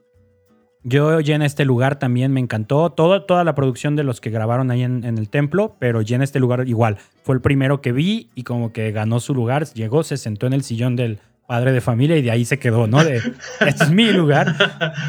Yo 0.88 1.20
llena 1.20 1.48
este 1.48 1.66
lugar 1.66 1.98
también, 1.98 2.32
me 2.32 2.40
encantó. 2.40 2.92
toda 2.92 3.44
la 3.44 3.56
producción 3.56 3.96
de 3.96 4.04
los 4.04 4.22
que 4.22 4.30
grabaron 4.30 4.70
ahí 4.70 4.84
en, 4.84 5.04
el 5.04 5.30
templo, 5.30 5.76
pero 5.80 6.04
llena 6.04 6.24
este 6.24 6.40
lugar 6.40 6.68
igual. 6.68 7.00
Fue 7.24 7.34
el 7.34 7.42
primero 7.42 7.82
que 7.82 7.92
vi 7.92 8.30
y 8.36 8.44
como 8.44 8.72
que 8.72 8.92
ganó 8.92 9.20
su 9.20 9.34
lugar. 9.34 9.66
Llegó, 9.74 10.04
se 10.04 10.18
sentó 10.18 10.46
en 10.46 10.54
el 10.54 10.62
sillón 10.64 10.96
del 10.96 11.20
padre 11.48 11.72
de 11.72 11.82
familia 11.82 12.18
y 12.18 12.22
de 12.22 12.30
ahí 12.30 12.46
se 12.46 12.60
quedó, 12.60 12.86
¿no? 12.86 13.04
De, 13.04 13.18
este 13.66 13.86
es 13.86 13.90
mi 13.90 14.12
lugar. 14.12 14.56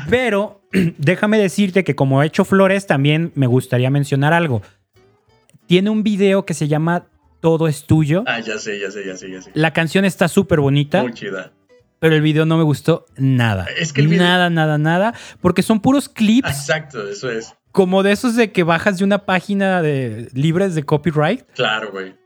Pero 0.09 0.63
déjame 0.99 1.37
decirte 1.37 1.85
que 1.85 1.95
como 1.95 2.23
he 2.23 2.27
hecho 2.27 2.47
flores, 2.47 2.87
también 2.87 3.33
me 3.35 3.47
gustaría 3.47 3.91
mencionar 3.91 4.33
algo. 4.33 4.63
Tiene 5.67 5.91
un 5.91 6.03
video 6.03 6.47
que 6.47 6.55
se 6.55 6.69
llama 6.69 7.05
todo 7.47 7.69
es 7.69 7.85
tuyo. 7.85 8.25
Ah, 8.27 8.41
ya 8.41 8.59
sé, 8.59 8.81
ya 8.81 8.91
sé, 8.91 9.07
ya 9.07 9.17
sé, 9.17 9.31
ya 9.31 9.41
sé. 9.41 9.53
La 9.55 9.73
canción 9.73 10.05
está 10.05 10.27
súper 10.27 10.59
bonita. 10.59 11.03
Muy 11.03 11.15
chida. 11.15 11.53
Pero 12.01 12.17
el 12.17 12.21
video 12.21 12.45
no 12.45 12.57
me 12.57 12.65
gustó 12.65 13.07
nada. 13.17 13.69
Es 13.79 13.93
que 13.93 14.01
el 14.01 14.09
video... 14.09 14.27
Nada, 14.27 14.51
nada, 14.51 14.79
nada. 14.79 15.15
Porque 15.41 15.63
son 15.63 15.79
puros 15.79 16.09
clips. 16.09 16.49
Exacto, 16.49 17.09
eso 17.09 17.31
es. 17.31 17.55
Como 17.71 18.03
de 18.03 18.11
esos 18.11 18.35
de 18.35 18.51
que 18.51 18.65
bajas 18.65 18.99
de 18.99 19.05
una 19.05 19.27
página 19.27 19.81
de 19.81 20.29
libres 20.33 20.75
de 20.75 20.83
copyright. 20.83 21.45
Claro, 21.55 21.93
güey. 21.93 22.17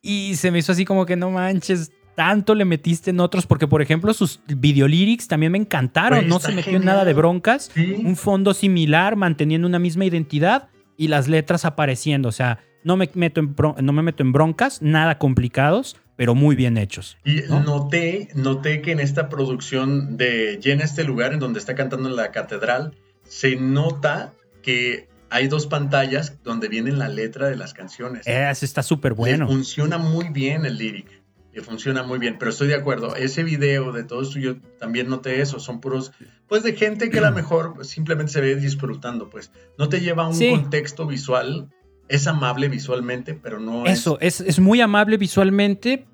Y 0.00 0.36
se 0.36 0.52
me 0.52 0.60
hizo 0.60 0.70
así 0.70 0.84
como 0.84 1.06
que 1.06 1.16
no 1.16 1.32
manches, 1.32 1.90
tanto 2.14 2.54
le 2.54 2.64
metiste 2.64 3.10
en 3.10 3.18
otros, 3.18 3.46
porque 3.48 3.66
por 3.66 3.82
ejemplo 3.82 4.14
sus 4.14 4.42
videolyrics 4.46 5.26
también 5.26 5.50
me 5.50 5.58
encantaron, 5.58 6.28
no 6.28 6.38
se 6.38 6.52
metió 6.52 6.76
en 6.76 6.84
nada 6.84 7.04
de 7.04 7.14
broncas, 7.14 7.72
un 7.76 8.14
fondo 8.14 8.54
similar, 8.54 9.16
manteniendo 9.16 9.66
una 9.66 9.80
misma 9.80 10.04
identidad 10.04 10.68
y 10.96 11.08
las 11.08 11.26
letras 11.26 11.64
apareciendo, 11.64 12.28
o 12.28 12.32
sea, 12.32 12.60
no 12.84 12.96
me 12.96 13.10
meto 13.14 13.40
en, 13.40 13.54
no 13.80 13.92
me 13.92 14.02
meto 14.02 14.22
en 14.22 14.32
broncas, 14.32 14.82
nada 14.82 15.18
complicados, 15.18 15.96
pero 16.16 16.34
muy 16.34 16.56
bien 16.56 16.78
hechos. 16.78 17.16
Y 17.24 17.42
noté, 17.48 18.28
noté 18.34 18.82
que 18.82 18.92
en 18.92 19.00
esta 19.00 19.28
producción 19.28 20.16
de 20.16 20.58
Llena 20.62 20.84
este 20.84 21.04
lugar 21.04 21.32
en 21.32 21.40
donde 21.40 21.58
está 21.58 21.74
cantando 21.74 22.08
en 22.08 22.16
la 22.16 22.30
catedral, 22.30 22.94
se 23.24 23.56
nota 23.56 24.32
que 24.62 25.08
hay 25.30 25.48
dos 25.48 25.66
pantallas 25.66 26.38
donde 26.44 26.68
viene 26.68 26.92
la 26.92 27.08
letra 27.08 27.48
de 27.48 27.56
las 27.56 27.72
canciones. 27.72 28.26
Eso 28.26 28.64
está 28.64 28.82
súper 28.82 29.14
bueno. 29.14 29.46
funciona 29.46 29.98
muy 29.98 30.28
bien 30.28 30.66
el 30.66 30.76
lyric. 30.76 31.22
Le 31.54 31.60
funciona 31.60 32.02
muy 32.02 32.18
bien, 32.18 32.36
pero 32.38 32.50
estoy 32.50 32.68
de 32.68 32.74
acuerdo. 32.74 33.14
Ese 33.14 33.42
video 33.42 33.92
de 33.92 34.04
todo 34.04 34.22
esto, 34.22 34.38
yo 34.38 34.56
también 34.78 35.08
noté 35.08 35.42
eso. 35.42 35.60
Son 35.60 35.82
puros, 35.82 36.12
pues, 36.48 36.62
de 36.62 36.74
gente 36.74 37.10
que 37.10 37.18
a 37.18 37.22
lo 37.22 37.32
mejor 37.32 37.84
simplemente 37.84 38.32
se 38.32 38.40
ve 38.40 38.56
disfrutando, 38.56 39.28
pues. 39.28 39.50
No 39.76 39.90
te 39.90 40.00
lleva 40.00 40.24
a 40.24 40.28
un 40.28 40.38
contexto 40.38 41.06
visual 41.06 41.68
es 42.12 42.26
amable 42.26 42.68
visualmente, 42.68 43.34
pero 43.34 43.58
no 43.58 43.86
Eso, 43.86 44.18
es... 44.20 44.40
es, 44.40 44.60
muy 44.60 44.82
amable 44.82 45.16
visualmente, 45.16 46.04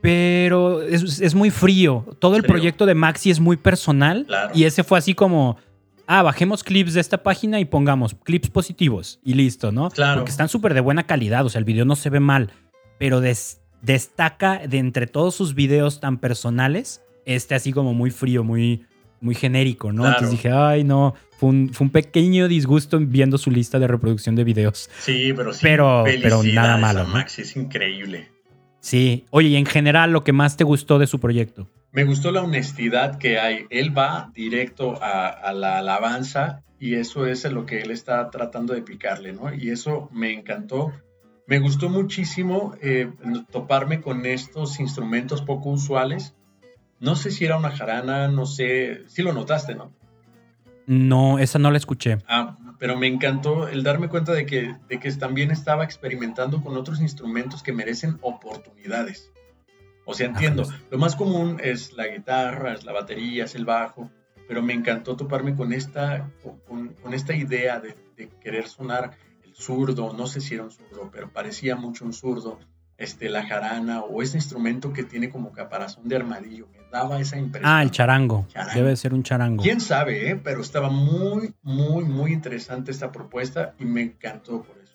pero 0.00 0.82
es, 0.82 1.34
muy 1.34 1.50
frío. 1.50 2.04
Todo 2.18 2.36
el 2.36 2.42
proyecto 2.42 2.86
de 2.86 2.94
Maxi 2.94 3.30
es 3.30 3.38
muy 3.38 3.56
personal. 3.56 4.26
Y 4.52 4.64
ese 4.64 4.82
fue 4.82 4.98
así 4.98 5.14
como, 5.14 5.56
ah, 6.08 6.22
bajemos 6.22 6.64
clips 6.64 6.94
de 6.94 7.00
esta 7.00 7.22
página 7.22 7.60
y 7.60 7.64
pongamos 7.66 8.16
clips 8.24 8.50
positivos 8.50 9.20
y 9.24 9.34
listo, 9.34 9.70
¿no? 9.70 9.90
Claro. 9.90 10.20
Porque 10.20 10.32
están 10.32 10.48
súper 10.48 10.74
de 10.74 10.80
buena 10.80 11.04
calidad, 11.04 11.46
o 11.46 11.48
sea, 11.48 11.60
el 11.60 11.64
video 11.64 11.84
no 11.84 11.94
se 11.94 12.10
ve 12.10 12.18
mal, 12.18 12.50
pero 12.98 13.22
destaca 13.80 14.58
de 14.66 14.78
entre 14.78 15.06
todos 15.06 15.36
sus 15.36 15.54
videos 15.54 16.00
tan 16.00 16.18
personales, 16.18 17.00
este 17.26 17.54
así 17.54 17.72
como 17.72 17.94
muy 17.94 18.10
frío, 18.10 18.42
muy, 18.42 18.84
muy 19.24 19.34
genérico, 19.34 19.92
¿no? 19.92 20.06
Entonces 20.06 20.30
dije, 20.30 20.50
ay, 20.50 20.84
no, 20.84 21.14
fue 21.38 21.48
un, 21.48 21.90
pequeño 21.90 22.46
disgusto 22.46 22.98
viendo 23.00 23.38
su 23.38 23.50
lista 23.50 23.78
de 23.78 23.88
reproducción 23.88 24.36
de 24.36 24.44
videos. 24.44 24.90
Sí, 25.00 25.32
pero 25.34 25.52
sí. 25.52 25.60
Pero, 25.62 26.04
pero 26.04 26.42
nada 26.42 26.76
malo. 26.76 27.06
Maxi 27.06 27.42
es 27.42 27.56
increíble. 27.56 28.28
Sí. 28.80 29.24
Oye, 29.30 29.48
y 29.48 29.56
en 29.56 29.66
general, 29.66 30.12
lo 30.12 30.24
que 30.24 30.32
más 30.32 30.56
te 30.56 30.64
gustó 30.64 30.98
de 30.98 31.06
su 31.06 31.18
proyecto. 31.18 31.70
Me 31.90 32.04
gustó 32.04 32.32
la 32.32 32.42
honestidad 32.42 33.18
que 33.18 33.38
hay. 33.38 33.66
Él 33.70 33.96
va 33.96 34.30
directo 34.34 34.98
a, 35.00 35.52
la 35.54 35.78
alabanza 35.78 36.62
y 36.78 36.94
eso 36.94 37.26
es 37.26 37.44
lo 37.50 37.64
que 37.64 37.80
él 37.80 37.90
está 37.90 38.28
tratando 38.30 38.74
de 38.74 38.82
picarle, 38.82 39.32
¿no? 39.32 39.54
Y 39.54 39.70
eso 39.70 40.10
me 40.12 40.32
encantó. 40.32 40.92
Me 41.46 41.60
gustó 41.60 41.88
muchísimo 41.88 42.74
eh, 42.82 43.10
toparme 43.50 44.00
con 44.00 44.26
estos 44.26 44.80
instrumentos 44.80 45.40
poco 45.40 45.70
usuales 45.70 46.34
no 47.00 47.16
sé 47.16 47.30
si 47.30 47.44
era 47.44 47.56
una 47.56 47.70
jarana, 47.70 48.28
no 48.28 48.46
sé, 48.46 49.04
sí 49.08 49.22
lo 49.22 49.32
notaste, 49.32 49.74
¿no? 49.74 49.92
No, 50.86 51.38
esa 51.38 51.58
no 51.58 51.70
la 51.70 51.78
escuché. 51.78 52.18
Ah, 52.28 52.56
pero 52.78 52.98
me 52.98 53.06
encantó 53.06 53.68
el 53.68 53.82
darme 53.82 54.08
cuenta 54.08 54.32
de 54.32 54.44
que, 54.46 54.74
de 54.88 55.00
que 55.00 55.12
también 55.12 55.50
estaba 55.50 55.84
experimentando 55.84 56.62
con 56.62 56.76
otros 56.76 57.00
instrumentos 57.00 57.62
que 57.62 57.72
merecen 57.72 58.18
oportunidades. 58.20 59.30
O 60.04 60.12
sea, 60.12 60.26
entiendo, 60.26 60.64
lo 60.90 60.98
más 60.98 61.16
común 61.16 61.60
es 61.62 61.94
la 61.94 62.06
guitarra, 62.08 62.74
es 62.74 62.84
la 62.84 62.92
batería, 62.92 63.44
es 63.44 63.54
el 63.54 63.64
bajo, 63.64 64.10
pero 64.46 64.62
me 64.62 64.74
encantó 64.74 65.16
toparme 65.16 65.54
con 65.54 65.72
esta, 65.72 66.30
con, 66.68 66.94
esta 67.14 67.34
idea 67.34 67.80
de, 67.80 67.94
de, 68.16 68.28
querer 68.42 68.68
sonar 68.68 69.16
el 69.42 69.54
zurdo, 69.54 70.12
no 70.12 70.26
sé 70.26 70.42
si 70.42 70.54
era 70.54 70.64
un 70.64 70.70
zurdo, 70.70 71.08
pero 71.10 71.30
parecía 71.32 71.76
mucho 71.76 72.04
un 72.04 72.12
zurdo, 72.12 72.58
este, 72.96 73.28
la 73.28 73.46
jarana 73.46 74.02
o 74.02 74.22
ese 74.22 74.36
instrumento 74.36 74.92
que 74.92 75.02
tiene 75.02 75.30
como 75.30 75.52
caparazón 75.52 76.08
de 76.08 76.16
armadillo. 76.16 76.68
Me 76.72 76.78
daba 76.92 77.20
esa 77.20 77.38
impresión. 77.38 77.70
Ah, 77.70 77.82
el 77.82 77.90
charango. 77.90 78.46
Debe 78.74 78.96
ser 78.96 79.14
un 79.14 79.22
charango. 79.22 79.62
Quién 79.62 79.80
sabe, 79.80 80.30
eh? 80.30 80.36
pero 80.36 80.60
estaba 80.60 80.90
muy, 80.90 81.54
muy, 81.62 82.04
muy 82.04 82.32
interesante 82.32 82.90
esta 82.90 83.10
propuesta 83.10 83.74
y 83.78 83.84
me 83.84 84.02
encantó 84.02 84.62
por 84.62 84.78
eso. 84.78 84.94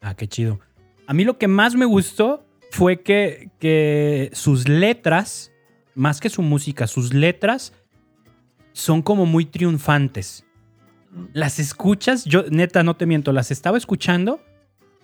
Ah, 0.00 0.14
qué 0.14 0.26
chido. 0.26 0.58
A 1.06 1.14
mí 1.14 1.24
lo 1.24 1.38
que 1.38 1.48
más 1.48 1.74
me 1.74 1.84
gustó 1.84 2.44
fue 2.70 3.02
que, 3.02 3.50
que 3.60 4.30
sus 4.32 4.68
letras, 4.68 5.52
más 5.94 6.20
que 6.20 6.28
su 6.28 6.42
música, 6.42 6.86
sus 6.86 7.14
letras 7.14 7.72
son 8.72 9.02
como 9.02 9.24
muy 9.24 9.44
triunfantes. 9.44 10.44
las 11.32 11.60
escuchas, 11.60 12.24
yo 12.24 12.44
neta 12.50 12.82
no 12.82 12.96
te 12.96 13.06
miento, 13.06 13.30
las 13.32 13.52
estaba 13.52 13.78
escuchando 13.78 14.40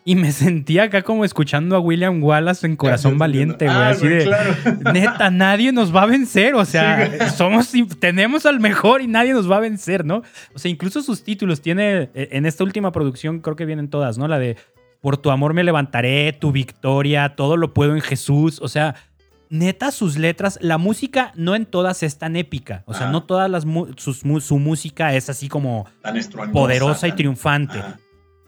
y 0.04 0.14
me 0.16 0.32
sentía 0.32 0.84
acá 0.84 1.02
como 1.02 1.24
escuchando 1.24 1.76
a 1.76 1.80
William 1.80 2.22
Wallace 2.22 2.66
en 2.66 2.76
Corazón 2.76 3.18
Valiente, 3.18 3.66
güey. 3.66 3.76
Ah, 3.76 3.88
así 3.90 4.08
de, 4.08 4.24
claro. 4.24 4.54
neta, 4.92 5.30
nadie 5.30 5.72
nos 5.72 5.94
va 5.94 6.02
a 6.02 6.06
vencer. 6.06 6.54
O 6.54 6.64
sea, 6.64 7.10
Sí, 7.28 7.36
somos, 7.36 7.72
tenemos 7.98 8.46
al 8.46 8.60
mejor 8.60 9.02
y 9.02 9.06
nadie 9.06 9.32
nos 9.32 9.50
va 9.50 9.56
a 9.56 9.60
vencer, 9.60 10.04
¿no? 10.04 10.22
O 10.54 10.58
sea, 10.58 10.70
incluso 10.70 11.02
sus 11.02 11.22
títulos 11.22 11.60
tiene, 11.60 12.10
eh, 12.14 12.28
en 12.32 12.46
esta 12.46 12.64
última 12.64 12.92
producción 12.92 13.40
creo 13.40 13.56
que 13.56 13.64
vienen 13.66 13.88
todas, 13.88 14.16
¿no? 14.18 14.26
La 14.28 14.38
de 14.38 14.56
Por 15.00 15.16
tu 15.16 15.30
amor 15.30 15.54
me 15.54 15.64
levantaré, 15.64 16.32
tu 16.32 16.52
victoria, 16.52 17.34
todo 17.36 17.56
lo 17.56 17.72
puedo 17.74 17.94
en 17.94 18.00
Jesús. 18.00 18.58
O 18.62 18.68
sea, 18.68 18.94
neta, 19.48 19.90
sus 19.90 20.16
letras, 20.16 20.58
la 20.62 20.78
música 20.78 21.32
no 21.34 21.54
en 21.54 21.66
todas 21.66 22.02
es 22.02 22.18
tan 22.18 22.36
épica. 22.36 22.84
O 22.86 22.92
sea, 22.94 23.04
Ajá. 23.04 23.12
no 23.12 23.24
todas 23.24 23.50
las 23.50 23.64
mu- 23.64 23.88
su 23.96 24.58
música 24.58 25.14
es 25.14 25.28
así 25.28 25.48
como 25.48 25.86
Tan 26.02 26.16
poderosa 26.52 27.08
y 27.08 27.12
triunfante. 27.12 27.78
Ajá. 27.78 27.98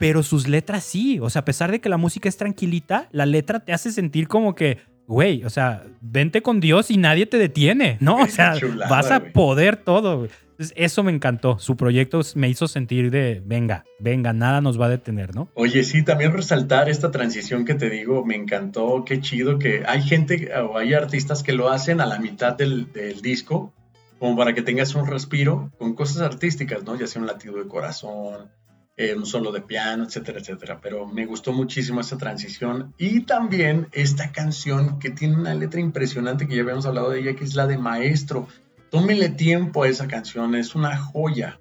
Pero 0.02 0.24
sus 0.24 0.48
letras 0.48 0.82
sí. 0.82 1.20
O 1.20 1.30
sea, 1.30 1.42
a 1.42 1.44
pesar 1.44 1.70
de 1.70 1.80
que 1.80 1.88
la 1.88 1.96
música 1.96 2.28
es 2.28 2.36
tranquilita, 2.36 3.08
la 3.12 3.24
letra 3.24 3.60
te 3.60 3.72
hace 3.72 3.92
sentir 3.92 4.26
como 4.26 4.56
que, 4.56 4.78
güey, 5.06 5.44
o 5.44 5.50
sea, 5.50 5.84
vente 6.00 6.42
con 6.42 6.58
Dios 6.58 6.90
y 6.90 6.96
nadie 6.96 7.24
te 7.26 7.38
detiene, 7.38 7.98
¿no? 8.00 8.16
O 8.16 8.26
sea, 8.26 8.56
chulada, 8.58 8.90
vas 8.90 9.12
a 9.12 9.20
poder 9.26 9.76
todo. 9.76 10.24
Entonces, 10.24 10.72
eso 10.74 11.04
me 11.04 11.12
encantó. 11.12 11.60
Su 11.60 11.76
proyecto 11.76 12.20
me 12.34 12.48
hizo 12.48 12.66
sentir 12.66 13.12
de, 13.12 13.44
venga, 13.46 13.84
venga, 14.00 14.32
nada 14.32 14.60
nos 14.60 14.80
va 14.80 14.86
a 14.86 14.88
detener, 14.88 15.36
¿no? 15.36 15.50
Oye, 15.54 15.84
sí, 15.84 16.02
también 16.02 16.32
resaltar 16.32 16.88
esta 16.88 17.12
transición 17.12 17.64
que 17.64 17.76
te 17.76 17.88
digo, 17.88 18.24
me 18.24 18.34
encantó, 18.34 19.04
qué 19.06 19.20
chido 19.20 19.60
que 19.60 19.84
hay 19.86 20.02
gente 20.02 20.50
o 20.56 20.78
hay 20.78 20.94
artistas 20.94 21.44
que 21.44 21.52
lo 21.52 21.70
hacen 21.70 22.00
a 22.00 22.06
la 22.06 22.18
mitad 22.18 22.56
del, 22.56 22.92
del 22.92 23.22
disco, 23.22 23.72
como 24.18 24.36
para 24.36 24.52
que 24.52 24.62
tengas 24.62 24.96
un 24.96 25.06
respiro 25.06 25.70
con 25.78 25.94
cosas 25.94 26.22
artísticas, 26.22 26.82
¿no? 26.82 26.98
Ya 26.98 27.06
sea 27.06 27.22
un 27.22 27.28
latido 27.28 27.54
de 27.54 27.68
corazón, 27.68 28.50
eh, 28.96 29.14
un 29.14 29.26
solo 29.26 29.52
de 29.52 29.62
piano, 29.62 30.04
etcétera, 30.04 30.40
etcétera. 30.40 30.80
Pero 30.82 31.06
me 31.06 31.26
gustó 31.26 31.52
muchísimo 31.52 32.00
esa 32.00 32.18
transición 32.18 32.94
y 32.98 33.20
también 33.20 33.88
esta 33.92 34.32
canción 34.32 34.98
que 34.98 35.10
tiene 35.10 35.36
una 35.36 35.54
letra 35.54 35.80
impresionante 35.80 36.46
que 36.46 36.56
ya 36.56 36.62
habíamos 36.62 36.86
hablado 36.86 37.10
de 37.10 37.20
ella, 37.20 37.36
que 37.36 37.44
es 37.44 37.54
la 37.54 37.66
de 37.66 37.78
Maestro. 37.78 38.48
Tómele 38.90 39.30
tiempo 39.30 39.84
a 39.84 39.88
esa 39.88 40.06
canción, 40.06 40.54
es 40.54 40.74
una 40.74 40.96
joya. 40.96 41.58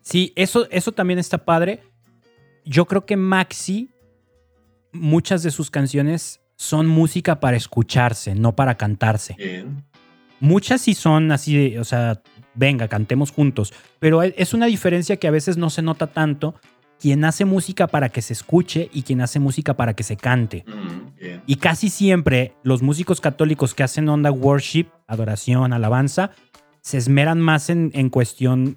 Sí, 0.00 0.32
eso, 0.36 0.66
eso 0.70 0.92
también 0.92 1.18
está 1.18 1.44
padre. 1.44 1.82
Yo 2.64 2.86
creo 2.86 3.04
que 3.04 3.16
Maxi, 3.16 3.90
muchas 4.92 5.42
de 5.42 5.50
sus 5.50 5.70
canciones 5.70 6.40
son 6.56 6.86
música 6.86 7.40
para 7.40 7.56
escucharse, 7.56 8.34
no 8.34 8.56
para 8.56 8.76
cantarse. 8.76 9.34
Bien. 9.34 9.84
Muchas 10.40 10.80
sí 10.80 10.94
son 10.94 11.32
así 11.32 11.56
de, 11.56 11.78
o 11.78 11.84
sea, 11.84 12.22
venga, 12.54 12.88
cantemos 12.88 13.30
juntos. 13.32 13.72
Pero 13.98 14.22
es 14.22 14.54
una 14.54 14.66
diferencia 14.66 15.16
que 15.16 15.28
a 15.28 15.30
veces 15.30 15.56
no 15.56 15.70
se 15.70 15.82
nota 15.82 16.06
tanto. 16.08 16.54
Quien 17.00 17.24
hace 17.24 17.46
música 17.46 17.86
para 17.86 18.10
que 18.10 18.20
se 18.20 18.34
escuche 18.34 18.90
y 18.92 19.02
quien 19.04 19.22
hace 19.22 19.38
música 19.38 19.74
para 19.74 19.94
que 19.94 20.02
se 20.02 20.16
cante. 20.18 20.64
Mm. 20.66 21.40
Y 21.46 21.56
casi 21.56 21.88
siempre 21.88 22.52
los 22.62 22.82
músicos 22.82 23.22
católicos 23.22 23.72
que 23.74 23.82
hacen 23.82 24.08
onda 24.10 24.30
worship, 24.30 24.86
adoración, 25.06 25.72
alabanza, 25.72 26.32
se 26.82 26.98
esmeran 26.98 27.40
más 27.40 27.70
en, 27.70 27.90
en 27.94 28.10
cuestión 28.10 28.76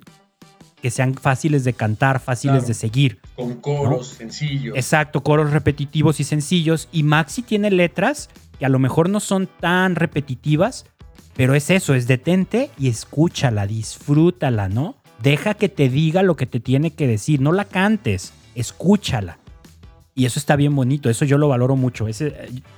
que 0.82 0.90
sean 0.90 1.16
fáciles 1.16 1.64
de 1.66 1.74
cantar, 1.74 2.20
fáciles 2.22 2.56
Claro. 2.60 2.68
de 2.68 2.74
seguir. 2.74 3.20
Con 3.36 3.56
coros 3.56 4.08
sencillos. 4.08 4.76
Exacto, 4.76 5.22
coros 5.24 5.52
repetitivos 5.52 6.20
y 6.20 6.24
sencillos. 6.26 6.88
Y 6.92 7.04
Maxi 7.04 7.42
tiene 7.42 7.72
letras 7.72 8.30
que 8.60 8.66
a 8.66 8.70
lo 8.70 8.80
mejor 8.80 9.10
no 9.10 9.20
son 9.20 9.48
tan 9.60 9.96
repetitivas, 9.96 10.86
pero 11.36 11.56
es 11.56 11.70
eso, 11.70 11.94
es 11.96 12.08
detente 12.08 12.70
y 12.78 12.90
escúchala, 12.90 13.68
disfrútala, 13.68 14.70
¿no? 14.70 14.96
Deja 15.22 15.54
que 15.54 15.70
te 15.70 15.90
diga 15.90 16.22
lo 16.24 16.36
que 16.36 16.46
te 16.46 16.60
tiene 16.60 16.92
que 16.92 17.08
decir, 17.08 17.40
no 17.42 17.52
la 17.52 17.66
cantes, 17.66 18.34
escúchala. 18.56 19.40
Y 20.16 20.26
eso 20.26 20.38
está 20.38 20.56
bien 20.56 20.76
bonito, 20.76 21.10
eso 21.10 21.26
yo 21.26 21.40
lo 21.40 21.48
valoro 21.48 21.76
mucho. 21.76 22.08
Ese, 22.08 22.36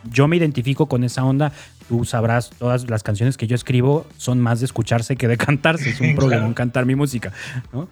yo 0.10 0.28
me 0.30 0.38
identifico 0.38 0.86
con 0.86 1.04
esa 1.04 1.26
onda. 1.26 1.52
Tú 1.90 2.06
sabrás, 2.06 2.50
todas 2.52 2.90
las 2.90 3.04
canciones 3.04 3.36
que 3.36 3.46
yo 3.46 3.56
escribo 3.56 4.06
son 4.18 4.40
más 4.40 4.60
de 4.62 4.68
escucharse 4.68 5.18
que 5.18 5.28
de 5.28 5.36
cantarse. 5.36 5.90
Es 5.90 6.00
un 6.00 6.08
Claro. 6.16 6.20
problema 6.20 6.54
cantar 6.56 6.86
mi 6.86 6.96
música. 6.96 7.34
¿no? 7.74 7.90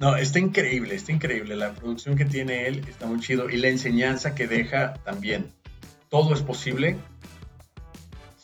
No, 0.00 0.16
está 0.16 0.40
increíble, 0.40 0.96
está 0.96 1.12
increíble. 1.12 1.54
La 1.54 1.74
producción 1.74 2.16
que 2.16 2.24
tiene 2.24 2.66
él 2.66 2.82
está 2.88 3.06
muy 3.06 3.20
chido 3.20 3.48
y 3.48 3.56
la 3.56 3.68
enseñanza 3.68 4.34
que 4.34 4.48
deja 4.48 4.94
también. 5.04 5.46
Todo 6.08 6.34
es 6.34 6.42
posible. 6.42 6.96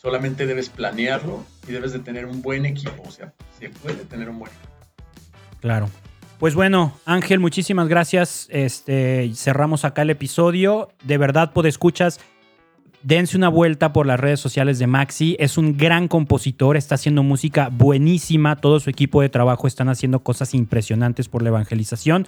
Solamente 0.03 0.45
debes 0.45 0.67
planearlo 0.67 1.45
y 1.65 1.71
debes 1.71 1.93
de 1.93 1.99
tener 1.99 2.25
un 2.25 2.41
buen 2.41 2.65
equipo. 2.65 3.03
O 3.07 3.11
sea, 3.11 3.33
se 3.57 3.69
puede 3.69 4.03
tener 4.03 4.29
un 4.29 4.39
buen 4.39 4.51
equipo. 4.51 4.67
Claro. 5.61 5.89
Pues 6.39 6.55
bueno, 6.55 6.97
Ángel, 7.05 7.39
muchísimas 7.39 7.87
gracias. 7.87 8.49
Este, 8.51 9.31
cerramos 9.33 9.85
acá 9.85 10.01
el 10.01 10.09
episodio. 10.09 10.89
De 11.05 11.17
verdad, 11.17 11.53
por 11.53 11.67
escuchas, 11.67 12.19
dense 13.01 13.37
una 13.37 13.47
vuelta 13.47 13.93
por 13.93 14.05
las 14.05 14.19
redes 14.19 14.41
sociales 14.41 14.77
de 14.77 14.87
Maxi. 14.87 15.37
Es 15.39 15.57
un 15.57 15.77
gran 15.77 16.09
compositor, 16.09 16.75
está 16.75 16.95
haciendo 16.95 17.23
música 17.23 17.69
buenísima. 17.71 18.57
Todo 18.57 18.81
su 18.81 18.89
equipo 18.89 19.21
de 19.21 19.29
trabajo 19.29 19.67
están 19.67 19.87
haciendo 19.87 20.19
cosas 20.19 20.53
impresionantes 20.53 21.29
por 21.29 21.43
la 21.43 21.47
evangelización. 21.47 22.27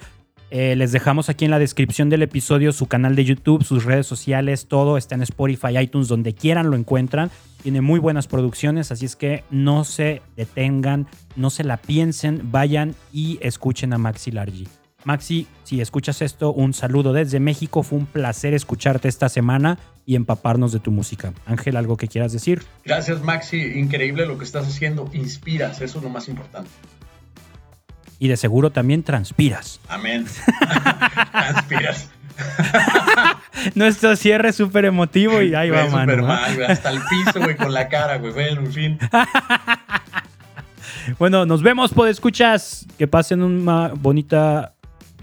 Eh, 0.50 0.76
les 0.76 0.92
dejamos 0.92 1.28
aquí 1.28 1.44
en 1.44 1.50
la 1.50 1.58
descripción 1.58 2.08
del 2.08 2.22
episodio 2.22 2.72
su 2.72 2.86
canal 2.86 3.16
de 3.16 3.24
YouTube, 3.24 3.64
sus 3.64 3.84
redes 3.84 4.06
sociales, 4.06 4.66
todo 4.68 4.96
está 4.96 5.16
en 5.16 5.22
Spotify, 5.22 5.78
iTunes, 5.78 6.08
donde 6.08 6.34
quieran 6.34 6.70
lo 6.70 6.76
encuentran. 6.76 7.30
Tiene 7.62 7.80
muy 7.80 7.98
buenas 7.98 8.28
producciones, 8.28 8.92
así 8.92 9.06
es 9.06 9.16
que 9.16 9.42
no 9.50 9.84
se 9.84 10.22
detengan, 10.36 11.08
no 11.34 11.50
se 11.50 11.64
la 11.64 11.78
piensen, 11.78 12.52
vayan 12.52 12.94
y 13.12 13.38
escuchen 13.42 13.92
a 13.92 13.98
Maxi 13.98 14.30
Largi. 14.30 14.68
Maxi, 15.04 15.46
si 15.62 15.80
escuchas 15.80 16.20
esto, 16.20 16.52
un 16.52 16.74
saludo 16.74 17.12
desde 17.12 17.38
México. 17.38 17.84
Fue 17.84 17.98
un 17.98 18.06
placer 18.06 18.54
escucharte 18.54 19.08
esta 19.08 19.28
semana 19.28 19.78
y 20.04 20.16
empaparnos 20.16 20.72
de 20.72 20.80
tu 20.80 20.90
música. 20.90 21.32
Ángel, 21.46 21.76
¿algo 21.76 21.96
que 21.96 22.08
quieras 22.08 22.32
decir? 22.32 22.62
Gracias, 22.84 23.22
Maxi. 23.22 23.60
Increíble 23.78 24.26
lo 24.26 24.36
que 24.36 24.44
estás 24.44 24.66
haciendo. 24.66 25.08
Inspiras, 25.12 25.80
eso 25.80 25.98
es 25.98 26.04
lo 26.04 26.10
más 26.10 26.28
importante. 26.28 26.70
Y 28.18 28.28
de 28.28 28.36
seguro 28.36 28.70
también 28.70 29.02
transpiras. 29.02 29.80
Amén. 29.88 30.26
Transpiras. 31.32 32.10
Nuestro 33.74 34.16
cierre 34.16 34.50
es 34.50 34.56
súper 34.56 34.84
emotivo 34.84 35.42
y 35.42 35.54
ahí 35.54 35.70
va, 35.70 35.86
mano. 35.88 36.24
¿ah? 36.24 36.40
mal, 36.40 36.54
güey. 36.54 36.66
Hasta 36.66 36.90
el 36.90 37.00
piso, 37.08 37.40
güey, 37.40 37.56
con 37.56 37.72
la 37.72 37.88
cara, 37.88 38.18
güey. 38.18 38.32
Bueno, 38.32 38.60
en 38.62 38.72
fin. 38.72 38.98
Bueno, 41.20 41.46
nos 41.46 41.62
vemos, 41.62 41.92
por 41.92 42.08
escuchas. 42.08 42.84
Que 42.98 43.06
pasen 43.06 43.40
una 43.40 43.92
bonita 43.94 44.74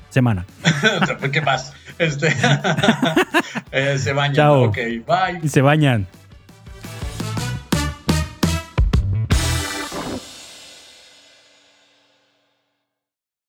semana. 0.10 0.46
¿Qué 1.30 1.42
más? 1.42 1.74
Este. 1.98 2.34
eh, 3.72 3.98
se 4.00 4.14
bañan. 4.14 4.36
Chao. 4.36 4.64
Ok, 4.64 4.78
bye. 5.06 5.42
Y 5.44 5.50
se 5.50 5.60
bañan. 5.62 6.08